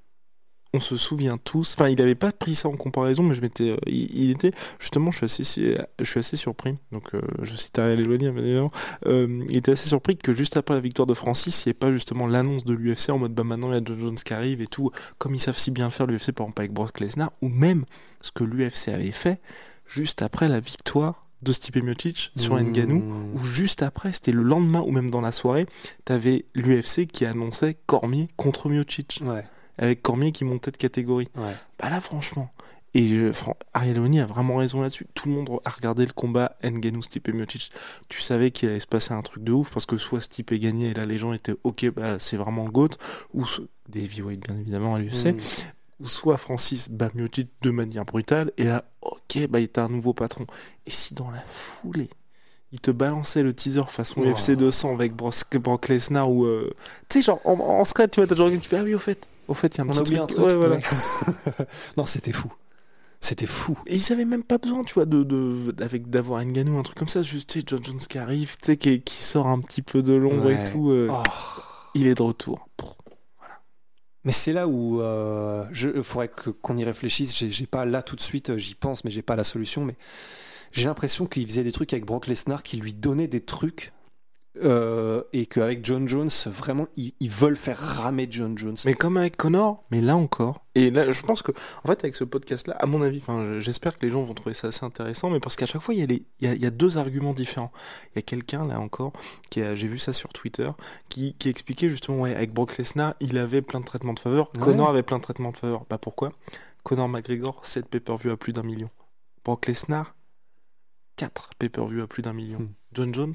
on 0.75 0.81
se 0.81 0.97
souvient 0.97 1.39
tous. 1.39 1.75
Enfin, 1.75 1.89
il 1.89 2.03
avait 2.03 2.17
pas 2.17 2.33
pris 2.33 2.57
ça 2.57 2.69
en 2.69 2.77
comparaison, 2.77 3.23
mais 3.23 3.35
je 3.35 3.41
m'étais, 3.41 3.71
euh, 3.71 3.77
il, 3.87 4.25
il 4.25 4.31
était 4.31 4.51
justement, 4.81 5.11
je 5.11 5.25
suis 5.25 5.43
assez, 5.43 5.77
je 6.01 6.05
suis 6.05 6.21
assez 6.21 6.37
surpris. 6.37 6.77
Donc, 6.91 7.15
euh, 7.15 7.21
je 7.43 7.55
cite 7.55 7.79
Ariel 7.79 8.01
Eloigny, 8.01 8.31
bien 8.31 8.43
évidemment. 8.43 8.73
Euh, 9.07 9.45
il 9.49 9.57
était 9.57 9.73
assez 9.73 9.89
surpris 9.89 10.17
que 10.17 10.35
juste 10.35 10.57
après 10.57 10.75
la 10.75 10.81
victoire 10.81 11.07
de 11.07 11.15
Francis, 11.15 11.65
il 11.65 11.69
n'y 11.69 11.71
ait 11.71 11.75
pas 11.75 11.93
justement 11.93 12.27
l'annonce 12.27 12.65
de 12.65 12.75
l'UFC 12.75 13.11
en 13.11 13.19
mode 13.19 13.35
bah 13.35 13.45
maintenant 13.45 13.71
il 13.71 13.75
y 13.75 13.79
a 13.79 13.83
John 13.85 14.01
Jones 14.01 14.17
qui 14.17 14.35
arrive 14.35 14.61
et 14.61 14.67
tout, 14.67 14.91
comme 15.19 15.35
ils 15.35 15.41
savent 15.41 15.59
si 15.59 15.71
bien 15.71 15.91
faire 15.91 16.07
l'UFC 16.07 16.33
par 16.33 16.47
exemple 16.47 16.61
avec 16.61 16.73
Brock 16.73 17.01
Lesnar, 17.01 17.31
ou 17.41 17.49
même 17.49 17.85
ce 18.21 18.33
que 18.33 18.43
l'UFC 18.43 18.89
avait 18.89 19.13
fait 19.13 19.41
juste 19.87 20.23
après 20.23 20.49
la 20.49 20.59
victoire 20.59 21.25
de 21.43 21.53
Stipe 21.53 21.77
Miocic 21.77 22.33
sur 22.37 22.55
Mmh. 22.55 22.71
Ngannou, 22.71 23.05
ou 23.35 23.39
juste 23.45 23.83
après, 23.83 24.13
c'était 24.13 24.33
le 24.33 24.43
lendemain 24.43 24.81
ou 24.81 24.91
même 24.91 25.11
dans 25.11 25.21
la 25.21 25.31
soirée, 25.31 25.67
t'avais 26.05 26.47
l'UFC 26.55 27.07
qui 27.07 27.27
annonçait 27.27 27.77
Cormier 27.87 28.29
contre 28.37 28.71
Miocic, 28.71 29.21
Ouais, 29.25 29.45
avec 29.79 30.03
Cormier 30.03 30.33
qui 30.33 30.45
montait 30.45 30.71
de 30.71 30.77
catégorie. 30.77 31.29
ouais. 31.37 31.55
Bah 31.81 31.91
là, 31.91 32.01
franchement, 32.01 32.51
et 32.95 33.11
euh, 33.13 33.33
fran- 33.33 33.57
Ariel 33.73 33.99
Oni 33.99 34.21
a 34.21 34.27
vraiment 34.27 34.57
raison 34.57 34.81
là-dessus. 34.81 35.07
Tout 35.15 35.29
le 35.29 35.35
monde 35.35 35.51
a 35.65 35.71
regardé 35.71 36.07
le 36.07 36.13
combat 36.13 36.57
Ngannou 36.63 37.03
Stipe 37.03 37.29
Miocic. 37.29 37.73
Tu 38.09 38.21
savais 38.23 38.53
qu'il 38.53 38.69
allait 38.69 38.79
se 38.81 38.87
passer 38.87 39.13
un 39.13 39.23
truc 39.23 39.43
de 39.43 39.51
ouf 39.53 39.71
parce 39.71 39.85
que 39.87 39.99
soit 39.99 40.21
Stipe 40.21 40.55
gagnait 40.55 40.91
et 40.91 40.95
là 40.95 41.05
les 41.05 41.19
gens 41.19 41.33
étaient 41.33 41.57
ok, 41.65 41.91
bah 41.91 42.19
c'est 42.21 42.37
vraiment 42.37 42.65
le 42.65 42.71
GOAT, 42.71 42.91
ou 43.35 43.45
des 43.89 44.05
heavyweight 44.05 44.41
bien 44.47 44.57
évidemment 44.57 44.95
à 44.95 44.99
l'UFC, 45.01 45.33
Mm. 45.35 45.39
ou 46.01 46.09
soit 46.09 46.37
Francis 46.37 46.89
bat 46.89 47.11
Miocic 47.15 47.51
de 47.63 47.71
manière 47.71 48.05
brutale 48.05 48.53
et 48.59 48.65
là 48.65 48.85
ok, 49.03 49.47
bah 49.49 49.59
il 49.61 49.65
était 49.65 49.81
un 49.81 49.89
nouveau 49.89 50.15
patron. 50.15 50.47
Et 50.87 50.91
si 50.91 51.15
dans 51.15 51.31
la 51.33 51.43
foulée 51.49 52.11
il 52.73 52.81
te 52.81 52.91
balançait 52.91 53.43
le 53.43 53.55
teaser 53.55 53.83
façon 53.89 54.21
Wow. 54.23 54.33
UFC 54.35 54.57
200 54.57 54.95
avec 54.95 55.15
Brock, 55.15 55.89
Lesnar 55.89 56.31
ou 56.31 56.45
euh, 56.45 56.73
tu 57.09 57.19
sais 57.21 57.27
genre 57.27 57.41
en, 57.45 57.53
en 57.59 57.85
secret 57.85 58.09
tu 58.09 58.21
vois 58.21 58.27
t'as 58.29 58.35
genre 58.37 58.51
qui 58.51 58.59
fait 58.59 58.79
ah 58.79 58.83
oui 58.85 58.95
au 58.95 58.99
fait 58.99 59.27
au 59.49 59.55
fait 59.55 59.75
il 59.75 59.79
y 59.79 59.81
a 59.81 59.85
un 59.85 59.89
On 59.89 59.93
petit 59.93 59.99
a 59.99 60.03
oublié 60.03 60.19
un 60.19 60.27
truc 60.27 60.45
ouais 60.47 60.55
voilà 60.55 60.79
non, 61.97 62.07
c'était 62.07 62.33
fou. 62.33 62.53
C'était 63.21 63.47
fou. 63.47 63.79
Et 63.87 63.97
ils 63.97 64.13
avaient 64.13 64.27
même 64.27 64.43
pas 64.43 64.59
besoin, 64.59 64.85
tu 64.85 64.93
vois, 64.95 65.07
de, 65.07 65.23
de 65.23 65.75
avec 65.83 66.11
d'avoir 66.11 66.45
Ngannou, 66.45 66.79
un 66.79 66.83
truc 66.83 66.99
comme 66.99 67.09
ça. 67.09 67.23
Juste, 67.23 67.49
tu 67.49 67.61
sais, 67.61 67.65
John 67.67 67.83
Jones 67.83 67.97
qui 67.99 68.19
arrive, 68.19 68.57
tu 68.59 68.67
sais, 68.67 68.77
qui, 68.77 69.01
qui 69.01 69.23
sort 69.23 69.47
un 69.47 69.61
petit 69.61 69.81
peu 69.81 70.03
de 70.03 70.13
l'ombre 70.13 70.51
et 70.51 70.63
tout. 70.71 70.91
euh, 70.91 71.09
Oh. 71.11 71.23
Il 71.95 72.07
est 72.07 72.15
de 72.17 72.23
retour. 72.23 72.69
Mais 74.25 74.33
c'est 74.33 74.53
là 74.53 74.67
où 74.69 75.01
euh, 75.01 75.65
je 75.73 76.03
faudrait 76.03 76.29
que 76.29 76.51
qu'on 76.51 76.77
y 76.77 76.85
réfléchisse. 76.85 77.35
J'ai 77.37 77.67
pas 77.67 77.85
là 77.85 78.03
tout 78.03 78.17
de 78.17 78.21
suite, 78.23 78.51
euh, 78.51 78.59
j'y 78.59 78.75
pense, 78.75 79.05
mais 79.05 79.11
j'ai 79.11 79.23
pas 79.23 79.37
la 79.37 79.45
solution. 79.45 79.85
Mais 79.85 79.97
j'ai 80.73 80.87
l'impression 80.87 81.27
qu'il 81.27 81.47
faisait 81.47 81.63
des 81.65 81.73
trucs 81.73 81.93
avec 81.93 82.05
Brock 82.07 82.27
Lesnar 82.27 82.63
qui 82.63 82.77
lui 82.79 82.95
donnaient 82.95 83.29
des 83.29 83.43
trucs. 83.43 83.93
Euh, 84.63 85.23
et 85.33 85.47
qu'avec 85.47 85.85
John 85.85 86.07
Jones, 86.07 86.31
vraiment, 86.47 86.87
ils, 86.97 87.13
ils 87.21 87.31
veulent 87.31 87.57
faire 87.57 87.79
ramer 87.79 88.29
John 88.31 88.57
Jones. 88.57 88.77
Mais 88.85 88.95
comme 88.95 89.17
avec 89.17 89.37
Connor, 89.37 89.85
mais 89.91 90.01
là 90.01 90.17
encore. 90.17 90.65
Et 90.77 90.91
là, 90.91 91.11
je 91.11 91.23
pense 91.23 91.43
que, 91.43 91.53
en 91.53 91.89
fait, 91.89 92.05
avec 92.05 92.15
ce 92.17 92.25
podcast-là, 92.25 92.75
à 92.79 92.87
mon 92.87 93.03
avis, 93.03 93.23
j'espère 93.59 93.97
que 93.99 94.05
les 94.07 94.13
gens 94.13 94.23
vont 94.23 94.35
trouver 94.35 94.55
ça 94.55 94.69
assez 94.69 94.85
intéressant, 94.85 95.31
mais 95.31 95.41
parce 95.41 95.57
qu'à 95.57 95.67
chaque 95.67 95.83
fois, 95.83 95.95
il 95.95 96.01
y, 96.01 96.03
a 96.03 96.07
les, 96.07 96.27
il, 96.41 96.49
y 96.49 96.51
a, 96.51 96.55
il 96.55 96.63
y 96.63 96.67
a 96.67 96.71
deux 96.71 96.99
arguments 96.99 97.33
différents. 97.33 97.73
Il 98.13 98.17
y 98.17 98.19
a 98.19 98.23
quelqu'un, 98.23 98.67
là 98.67 98.81
encore, 98.81 99.13
qui 99.51 99.61
a, 99.61 99.75
j'ai 99.75 99.89
vu 99.89 99.99
ça 99.99 100.13
sur 100.13 100.33
Twitter, 100.33 100.71
qui, 101.09 101.35
qui 101.39 101.49
expliquait 101.49 101.89
justement, 101.89 102.21
ouais, 102.21 102.35
avec 102.35 102.53
Brock 102.53 102.77
Lesnar, 102.77 103.15
il 103.21 103.39
avait 103.39 103.63
plein 103.63 103.81
de 103.81 103.85
traitements 103.85 104.15
de 104.15 104.21
faveur, 104.21 104.51
Ouais. 104.55 104.61
Connor 104.61 104.89
avait 104.89 105.03
plein 105.03 105.19
de 105.19 105.23
traitements 105.23 105.51
de 105.51 105.57
faveur. 105.57 105.85
Bah 105.91 105.99
pourquoi? 105.99 106.33
Connor 106.85 107.09
McGregor, 107.09 107.65
7 107.65 107.87
pay-per-view 107.89 108.31
à 108.31 108.37
plus 108.37 108.53
d'un 108.53 108.63
million. 108.63 108.91
Brock 109.45 109.67
Lesnar, 109.67 110.15
4 111.17 111.51
pay-per-view 111.59 112.03
à 112.03 112.07
plus 112.07 112.23
d'un 112.23 112.33
million. 112.33 112.61
Hmm. 112.61 112.69
John 112.93 113.15
Jones, 113.15 113.35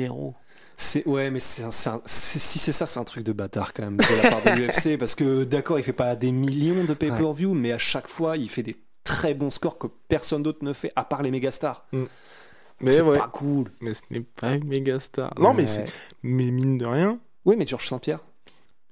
zéro. 0.00 0.34
C'est 0.78 1.06
ouais, 1.06 1.30
mais 1.30 1.40
c'est 1.40 1.62
un- 1.62 1.70
c'est 1.70 1.88
un- 1.88 2.02
c'est- 2.04 2.38
si 2.38 2.58
c'est 2.58 2.72
ça, 2.72 2.84
c'est 2.86 3.00
un 3.00 3.04
truc 3.04 3.24
de 3.24 3.32
bâtard 3.32 3.72
quand 3.72 3.82
même 3.84 3.96
de 3.96 4.22
la 4.22 4.30
part 4.30 4.42
de 4.44 4.50
l'UFC 4.60 4.98
parce 4.98 5.14
que 5.14 5.44
d'accord, 5.44 5.78
il 5.78 5.82
fait 5.82 5.92
pas 5.94 6.14
des 6.16 6.32
millions 6.32 6.84
de 6.84 6.92
pay-per-view, 6.94 7.54
mais 7.54 7.72
à 7.72 7.78
chaque 7.78 8.08
fois, 8.08 8.36
il 8.36 8.48
fait 8.48 8.62
des 8.62 8.76
très 9.02 9.32
bons 9.34 9.50
scores 9.50 9.78
que 9.78 9.86
personne 10.08 10.42
d'autre 10.42 10.58
ne 10.62 10.72
fait 10.74 10.92
à 10.96 11.04
part 11.04 11.22
les 11.22 11.30
mégastars. 11.30 11.86
Mais 12.80 12.92
c'est 12.92 13.00
ouais. 13.00 13.18
pas 13.18 13.28
cool. 13.28 13.70
Mais 13.80 13.94
ce 13.94 14.02
n'est 14.10 14.20
pas 14.20 14.52
une 14.52 14.66
méga 14.66 15.00
star. 15.00 15.32
Non, 15.38 15.54
mais 15.54 15.66
c'est. 15.66 15.86
Mais 16.22 16.50
mine 16.50 16.76
de 16.76 16.84
rien, 16.84 17.18
Oui, 17.46 17.56
mais 17.56 17.66
Georges 17.66 17.88
Saint-Pierre. 17.88 18.20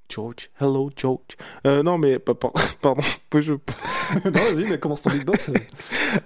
George, 0.08 0.50
hello 0.60 0.90
George. 0.96 1.20
Euh, 1.66 1.82
non, 1.82 1.98
mais 1.98 2.18
pardon, 2.80 3.02
je, 3.34 3.52
non, 4.24 4.30
vas-y, 4.30 4.64
mais 4.68 4.78
commence 4.78 5.02
ton 5.02 5.10
beatbox. 5.10 5.50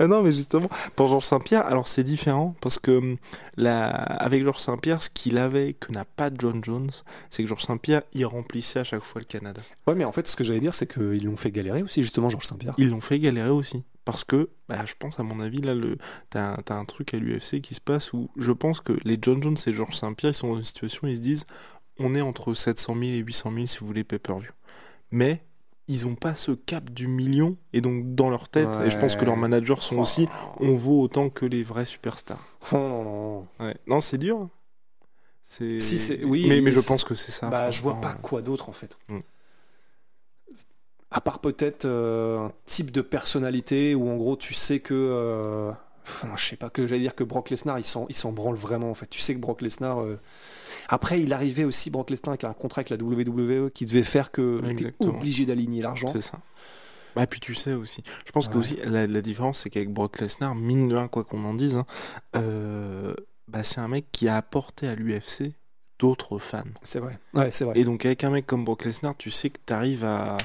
Euh, 0.01 0.07
non, 0.09 0.23
mais 0.23 0.33
justement, 0.33 0.69
pour 0.97 1.09
Georges 1.09 1.25
Saint-Pierre, 1.25 1.65
alors 1.67 1.87
c'est 1.89 2.03
différent 2.05 2.55
parce 2.61 2.79
que 2.79 2.91
hum, 2.91 3.17
la, 3.57 3.89
avec 3.89 4.43
Georges 4.43 4.59
Saint-Pierre, 4.61 5.03
ce 5.03 5.11
qu'il 5.11 5.39
avait 5.39 5.73
que 5.75 5.93
n'a 5.93 6.05
pas 6.05 6.31
John 6.37 6.63
Jones, 6.63 6.91
c'est 7.31 7.43
que 7.43 7.49
Georges 7.49 7.65
Saint-Pierre, 7.65 8.03
il 8.13 8.27
remplissait 8.27 8.81
à 8.81 8.85
chaque 8.85 9.03
fois 9.03 9.21
le 9.21 9.27
Canada. 9.27 9.63
ouais, 9.87 9.95
mais 9.95 10.05
en 10.05 10.13
fait, 10.13 10.27
ce 10.27 10.37
que 10.37 10.45
j'allais 10.45 10.61
dire, 10.61 10.75
c'est 10.75 10.93
qu'ils 10.93 11.25
l'ont 11.25 11.37
fait 11.37 11.51
galérer 11.53 11.83
aussi, 11.83 12.03
justement, 12.03 12.29
Georges 12.29 12.47
Saint-Pierre. 12.47 12.75
Ils 12.79 12.91
l'ont 12.91 13.01
fait 13.01 13.19
galérer 13.19 13.51
aussi. 13.51 13.85
Parce 14.05 14.25
que, 14.25 14.49
bah, 14.71 14.85
je 14.87 14.95
pense, 14.99 15.21
à 15.21 15.23
mon 15.23 15.39
avis, 15.39 15.61
là, 15.61 15.75
le, 15.75 15.99
t'as, 16.31 16.55
un- 16.55 16.63
t'as 16.65 16.75
un 16.77 16.87
truc 16.87 17.13
à 17.13 17.19
l'UFC 17.19 17.61
qui 17.61 17.75
se 17.75 17.81
passe 17.81 18.15
où 18.15 18.31
je 18.39 18.53
pense 18.53 18.81
que 18.81 18.95
les 19.05 19.19
John 19.21 19.43
Jones 19.43 19.57
et 19.67 19.73
Georges 19.75 19.97
Saint-Pierre, 19.97 20.33
ils 20.33 20.35
sont 20.35 20.49
dans 20.49 20.57
une 20.57 20.65
situation 20.65 21.01
où 21.05 21.09
ils 21.09 21.17
se 21.17 21.21
disent 21.21 21.47
on 21.99 22.15
est 22.15 22.21
entre 22.21 22.55
700 22.55 22.95
000 22.95 23.05
et 23.05 23.17
800 23.19 23.53
000 23.55 23.67
si 23.67 23.79
vous 23.79 23.87
voulez 23.87 24.05
pay-per-view. 24.05 24.51
Mais 25.11 25.43
ils 25.87 26.07
ont 26.07 26.15
pas 26.15 26.35
ce 26.35 26.53
cap 26.53 26.91
du 26.91 27.09
million, 27.09 27.57
et 27.73 27.81
donc 27.81 28.15
dans 28.15 28.29
leur 28.29 28.49
tête, 28.49 28.69
et 28.85 28.91
je 28.91 28.99
pense 28.99 29.17
que 29.17 29.25
leurs 29.25 29.37
managers 29.39 29.77
sont 29.81 29.97
Oh. 29.99 30.03
aussi, 30.03 30.29
on 30.61 30.75
vaut 30.75 31.01
autant 31.01 31.31
que 31.31 31.47
les 31.47 31.63
vrais 31.63 31.87
superstars. 31.87 32.39
Oh, 32.73 32.77
non, 32.77 33.05
non. 33.05 33.49
Ouais. 33.61 33.77
Non, 33.87 34.01
c'est 34.03 34.19
dur. 34.19 34.39
hein. 34.39 34.51
C'est... 35.43 35.81
Si, 35.81 35.99
c'est- 35.99 36.23
oui, 36.25 36.45
mais, 36.47 36.61
mais 36.61 36.71
je 36.71 36.81
pense 36.81 37.05
que 37.05 37.15
c'est 37.15 37.33
ça. 37.33 37.49
Bah, 37.49 37.71
je 37.71 37.81
vois 37.81 38.01
pas 38.03 38.13
quoi 38.13 38.43
d'autre 38.43 38.69
en 38.69 38.73
fait. 38.75 38.99
Mm. 39.09 39.21
À 41.11 41.23
part 41.23 41.39
peut-être 41.39 41.87
euh, 41.87 42.39
un 42.49 42.53
type 42.67 42.91
de 42.91 43.01
personnalité 43.01 43.95
où 43.95 44.11
en 44.11 44.17
gros 44.17 44.37
tu 44.37 44.53
sais 44.53 44.81
que. 44.81 44.93
euh, 44.95 45.73
enfin, 46.09 46.29
je 46.37 46.45
sais 46.45 46.57
pas 46.57 46.71
que 46.71 46.87
j'allais 46.87 47.01
dire 47.03 47.15
que 47.15 47.25
Brock 47.25 47.51
Lesnar 47.51 47.79
il 47.79 47.85
s'en, 47.85 48.33
branle 48.33 48.57
vraiment 48.57 48.91
en 48.91 48.95
fait. 48.95 49.07
Tu 49.09 49.21
sais 49.21 49.35
que 49.35 49.41
Brock 49.41 49.63
Lesnar. 49.63 50.01
euh, 50.03 50.19
Après 50.89 51.21
il 51.21 51.33
arrivait 51.33 51.65
aussi 51.65 51.91
Brock 51.91 52.11
Lesnar 52.11 52.31
avec 52.31 52.45
un 52.45 52.53
contrat 52.53 52.81
avec 52.81 52.91
la 52.91 52.97
WWE 52.97 53.71
qui 53.71 53.87
devait 53.87 54.03
faire 54.03 54.31
que 54.31 54.63
Exactement. 54.69 55.15
obligé 55.15 55.47
d'aligner 55.47 55.83
l'argent. 55.83 56.09
C'est 56.09 56.21
ça. 56.23 56.39
Bah, 57.17 57.27
puis 57.27 57.41
tu 57.41 57.55
sais 57.55 57.73
aussi. 57.73 58.03
Je 58.27 58.33
pense 58.33 58.47
que 58.49 58.53
Ouais. 58.55 58.59
aussi, 58.61 58.77
la, 58.85 59.07
la 59.07 59.23
différence, 59.23 59.61
c'est 59.61 59.71
qu'avec 59.71 59.93
Brock 59.93 60.21
Lesnar, 60.21 60.55
mine 60.55 60.89
de 60.89 60.95
rien, 60.95 61.09
quoi 61.09 61.25
qu'on 61.25 61.45
en 61.45 61.55
dise, 61.55 61.75
hein, 61.75 61.87
euh, 62.37 63.15
bah, 63.49 63.63
c'est 63.63 63.81
un 63.81 63.89
mec 63.89 64.07
qui 64.13 64.29
a 64.29 64.37
apporté 64.37 64.87
à 64.87 64.95
l'UFC 64.95 65.55
d'autres 65.99 66.39
fans. 66.39 66.63
C'est 66.83 67.01
vrai. 67.01 67.19
Ouais, 67.35 67.51
c'est 67.51 67.65
vrai. 67.65 67.77
Et 67.79 67.85
donc, 67.85 68.05
avec 68.07 68.23
un 68.23 68.31
mec 68.31 68.47
comme 68.47 68.65
Brock 68.65 68.85
Lesnar, 68.85 69.17
tu 69.17 69.31
sais 69.31 69.51
que 69.51 69.59
tu 69.67 69.73
arrives 69.73 70.05
à 70.05 70.37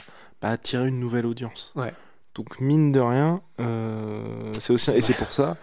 bah, 0.41 0.49
attirer 0.49 0.87
une 0.87 0.99
nouvelle 0.99 1.25
audience. 1.27 1.73
Ouais. 1.75 1.93
Donc, 2.35 2.59
mine 2.59 2.91
de 2.91 2.99
rien, 2.99 3.41
euh, 3.59 4.51
c'est 4.59 4.73
aussi. 4.73 4.91
Et 4.91 5.01
c'est 5.01 5.13
pour 5.13 5.31
ça, 5.33 5.55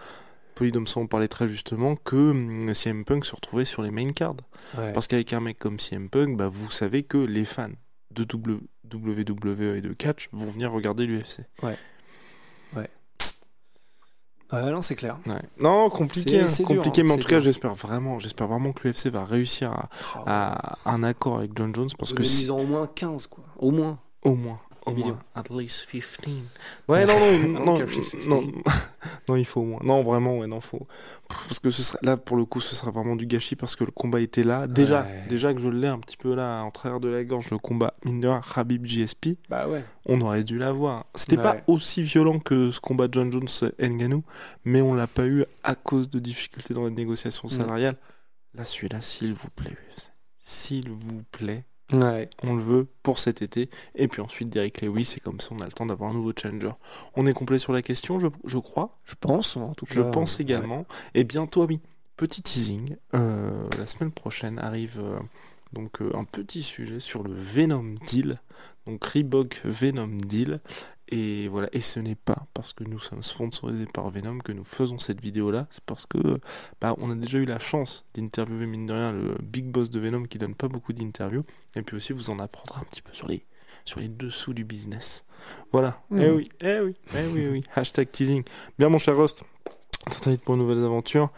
Polydomson 0.55 1.01
en 1.01 1.07
parlait 1.07 1.27
très 1.27 1.47
justement, 1.47 1.95
que 1.95 2.15
hum, 2.31 2.73
CM 2.73 3.03
Punk 3.05 3.25
se 3.25 3.35
retrouvait 3.35 3.65
sur 3.65 3.81
les 3.81 3.91
main 3.91 4.11
cards. 4.13 4.35
Ouais. 4.77 4.93
Parce 4.93 5.07
qu'avec 5.07 5.33
un 5.33 5.39
mec 5.41 5.57
comme 5.59 5.79
CM 5.79 6.09
Punk, 6.09 6.37
bah, 6.37 6.47
vous 6.47 6.71
savez 6.71 7.03
que 7.03 7.17
les 7.17 7.45
fans 7.45 7.69
de 8.11 8.23
WWE 8.23 9.75
et 9.77 9.81
de 9.81 9.93
catch 9.93 10.29
vont 10.31 10.47
venir 10.47 10.71
regarder 10.71 11.05
l'UFC. 11.05 11.41
Ouais, 14.53 14.69
non, 14.69 14.81
c'est 14.81 14.95
clair. 14.95 15.17
Ouais. 15.27 15.41
Non, 15.61 15.89
compliqué, 15.89 16.45
C'est- 16.47 16.63
hein, 16.63 16.65
dur, 16.67 16.75
compliqué, 16.83 17.01
hein, 17.01 17.03
mais 17.05 17.11
en 17.11 17.15
c'est 17.15 17.21
tout 17.21 17.29
cas, 17.29 17.39
j'espère 17.39 17.73
vraiment, 17.73 18.19
j'espère 18.19 18.47
vraiment 18.47 18.73
que 18.73 18.85
l'UFC 18.85 19.07
va 19.07 19.23
réussir 19.23 19.71
à, 19.71 19.87
à 20.25 20.91
un 20.91 21.03
accord 21.03 21.37
avec 21.37 21.51
John 21.55 21.73
Jones 21.73 21.87
parce 21.97 22.11
que 22.11 22.21
ils 22.21 22.51
ont 22.51 22.59
au 22.59 22.65
moins 22.67 22.85
15 22.93 23.27
quoi. 23.27 23.45
Au 23.57 23.71
moins. 23.71 23.97
au 24.23 24.35
moins, 24.35 24.59
au 24.85 24.91
moins, 24.93 25.19
at 25.35 25.43
least 25.51 25.87
15. 25.91 26.01
Ouais, 26.87 27.05
non, 27.05 27.13
non, 27.47 27.65
non, 27.65 27.75
Ok, 27.83 27.89
16. 27.89 28.27
non, 28.29 28.43
non, 29.29 29.35
il 29.35 29.45
faut 29.45 29.61
au 29.61 29.65
moins. 29.65 29.79
Non, 29.83 30.03
vraiment, 30.03 30.39
ouais, 30.39 30.47
non, 30.47 30.59
faut. 30.61 30.87
Parce 31.27 31.59
que 31.59 31.69
ce 31.71 31.81
serait, 31.83 31.99
là, 32.01 32.17
pour 32.17 32.35
le 32.35 32.45
coup, 32.45 32.59
ce 32.59 32.75
sera 32.75 32.91
vraiment 32.91 33.15
du 33.15 33.25
gâchis 33.25 33.55
parce 33.55 33.75
que 33.75 33.83
le 33.83 33.91
combat 33.91 34.19
était 34.19 34.43
là. 34.43 34.67
Déjà, 34.67 35.03
Ouais. 35.03 35.25
déjà 35.29 35.53
que 35.53 35.59
je 35.61 35.69
l'ai 35.69 35.87
un 35.87 35.99
petit 35.99 36.17
peu 36.17 36.33
là, 36.35 36.61
en 36.63 36.71
travers 36.71 36.99
de 36.99 37.07
la 37.09 37.23
gorge, 37.23 37.51
le 37.51 37.57
combat, 37.57 37.93
mine 38.03 38.19
de 38.21 38.27
rien, 38.27 38.41
Khabib 38.41 38.85
GSP. 38.85 39.37
Bah 39.49 39.67
ouais. 39.67 39.83
on 40.07 40.19
aurait 40.21 40.43
dû 40.43 40.57
l'avoir. 40.57 41.05
C'était 41.15 41.37
Ouais. 41.37 41.43
pas 41.43 41.57
aussi 41.67 42.03
violent 42.03 42.39
que 42.39 42.71
ce 42.71 42.79
combat 42.81 43.07
John 43.11 43.31
Jones 43.31 43.47
et 43.79 43.87
Ngannou, 43.89 44.23
mais 44.65 44.81
on 44.81 44.93
l'a 44.93 45.07
pas 45.07 45.25
eu 45.27 45.45
à 45.63 45.75
cause 45.75 46.09
de 46.09 46.19
difficultés 46.19 46.73
dans 46.73 46.85
les 46.85 46.91
négociations 46.91 47.47
Mm. 47.47 47.51
salariales. 47.51 47.97
Là, 48.53 48.65
celui-là, 48.65 48.99
s'il 48.99 49.33
vous 49.33 49.49
plaît. 49.55 49.77
S'il 50.39 50.89
vous 50.89 51.23
plaît, 51.31 51.63
Ouais. 51.93 52.29
on 52.43 52.55
le 52.55 52.61
veut 52.63 52.87
pour 53.03 53.19
cet 53.19 53.41
été. 53.41 53.69
Et 53.95 54.07
puis 54.07 54.21
ensuite, 54.21 54.49
Derek 54.49 54.81
Lewis, 54.81 55.05
c'est 55.05 55.19
comme 55.19 55.39
ça, 55.39 55.49
on 55.51 55.59
a 55.59 55.65
le 55.65 55.71
temps 55.71 55.85
d'avoir 55.85 56.09
un 56.09 56.13
nouveau 56.13 56.31
challenger. 56.39 56.71
On 57.15 57.25
est 57.27 57.33
complet 57.33 57.59
sur 57.59 57.73
la 57.73 57.81
question, 57.81 58.19
je, 58.19 58.27
je 58.45 58.57
crois. 58.57 58.97
Je 59.05 59.15
pense, 59.19 59.57
en 59.57 59.73
tout 59.73 59.85
cas. 59.85 59.93
Je 59.95 60.01
pense 60.01 60.37
ouais. 60.37 60.43
également. 60.43 60.85
Et 61.13 61.23
bientôt, 61.23 61.65
oui, 61.65 61.81
petit 62.17 62.41
teasing. 62.41 62.95
euh, 63.13 63.67
la 63.77 63.85
semaine 63.87 64.11
prochaine 64.11 64.59
arrive 64.59 64.99
euh, 64.99 65.19
donc 65.73 66.01
euh, 66.01 66.11
un 66.15 66.23
petit 66.23 66.63
sujet 66.63 66.99
sur 66.99 67.23
le 67.23 67.33
Venom 67.33 67.95
Deal. 68.07 68.41
Donc 68.85 69.03
Reebok 69.05 69.61
Venom 69.63 70.07
Deal. 70.07 70.59
Et 71.13 71.49
voilà, 71.49 71.67
et 71.73 71.81
ce 71.81 71.99
n'est 71.99 72.15
pas 72.15 72.47
parce 72.53 72.71
que 72.71 72.85
nous 72.85 72.99
sommes 72.99 73.21
sponsorisés 73.21 73.85
par 73.85 74.09
Venom 74.09 74.39
que 74.39 74.53
nous 74.53 74.63
faisons 74.63 74.97
cette 74.97 75.19
vidéo-là. 75.19 75.67
C'est 75.69 75.83
parce 75.83 76.05
que 76.05 76.39
bah, 76.79 76.95
on 76.99 77.11
a 77.11 77.15
déjà 77.15 77.37
eu 77.37 77.45
la 77.45 77.59
chance 77.59 78.05
d'interviewer, 78.13 78.65
mine 78.65 78.85
de 78.85 78.93
rien, 78.93 79.11
le 79.11 79.35
big 79.43 79.65
boss 79.65 79.89
de 79.89 79.99
Venom 79.99 80.23
qui 80.23 80.37
donne 80.37 80.55
pas 80.55 80.69
beaucoup 80.69 80.93
d'interviews. 80.93 81.43
Et 81.75 81.81
puis 81.81 81.97
aussi, 81.97 82.13
vous 82.13 82.29
en 82.29 82.39
apprendrez 82.39 82.79
un 82.79 82.85
petit 82.85 83.01
peu 83.01 83.11
sur 83.11 83.27
les, 83.27 83.45
sur 83.83 83.99
les 83.99 84.07
dessous 84.07 84.53
du 84.53 84.63
business. 84.63 85.25
Voilà. 85.73 86.01
Mhm. 86.11 86.21
Eh 86.21 86.29
oui, 86.29 86.49
eh 86.61 86.79
oui, 86.79 86.95
eh 87.13 87.27
oui, 87.33 87.47
oui. 87.51 87.63
Hashtag 87.75 88.09
teasing. 88.09 88.43
Bien, 88.79 88.87
mon 88.87 88.97
cher 88.97 89.15
Rost. 89.15 89.43
Vite 90.25 90.43
pour 90.43 90.55
de 90.55 90.61
nouvelles 90.61 90.83
aventures. 90.83 91.29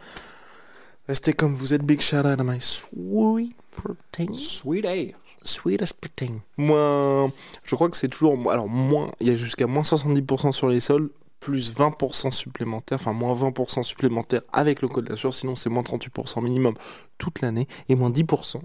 Restez 1.07 1.33
comme 1.33 1.55
vous 1.55 1.73
êtes, 1.73 1.83
big 1.83 1.99
shout 1.99 2.17
out 2.17 2.39
à 2.39 2.43
my 2.43 2.61
sweet 2.61 3.55
protein. 3.75 4.31
Sweet 4.33 4.85
A. 4.85 5.17
Sweetest 5.43 5.99
protein. 5.99 6.39
Moins, 6.57 7.31
je 7.63 7.75
crois 7.75 7.89
que 7.89 7.97
c'est 7.97 8.07
toujours, 8.07 8.51
alors 8.51 8.67
moins, 8.67 9.11
il 9.19 9.27
y 9.27 9.31
a 9.31 9.35
jusqu'à 9.35 9.67
moins 9.67 9.83
70% 9.83 10.51
sur 10.51 10.69
les 10.69 10.79
sols, 10.79 11.09
plus 11.39 11.75
20% 11.75 12.31
supplémentaire, 12.31 12.97
enfin 13.01 13.11
moins 13.11 13.35
20% 13.35 13.83
supplémentaire 13.83 14.41
avec 14.53 14.81
le 14.81 14.87
code 14.87 15.05
de 15.05 15.09
la 15.09 15.17
sueur, 15.17 15.33
sinon 15.33 15.57
c'est 15.57 15.69
moins 15.69 15.83
38% 15.83 16.41
minimum 16.41 16.75
toute 17.17 17.41
l'année, 17.41 17.67
et 17.89 17.95
moins 17.95 18.09
10% 18.09 18.61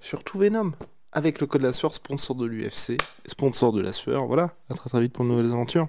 sur 0.00 0.24
tout 0.24 0.38
Venom. 0.38 0.72
Avec 1.12 1.40
le 1.40 1.46
code 1.46 1.60
de 1.60 1.66
la 1.66 1.72
sueur, 1.72 1.94
sponsor 1.94 2.34
de 2.34 2.46
l'UFC, 2.46 2.96
sponsor 3.26 3.72
de 3.72 3.80
la 3.80 3.92
sueur, 3.92 4.26
voilà, 4.26 4.54
à 4.70 4.74
très 4.74 4.90
très 4.90 5.00
vite 5.00 5.12
pour 5.12 5.24
de 5.24 5.30
nouvelles 5.30 5.52
aventures. 5.52 5.88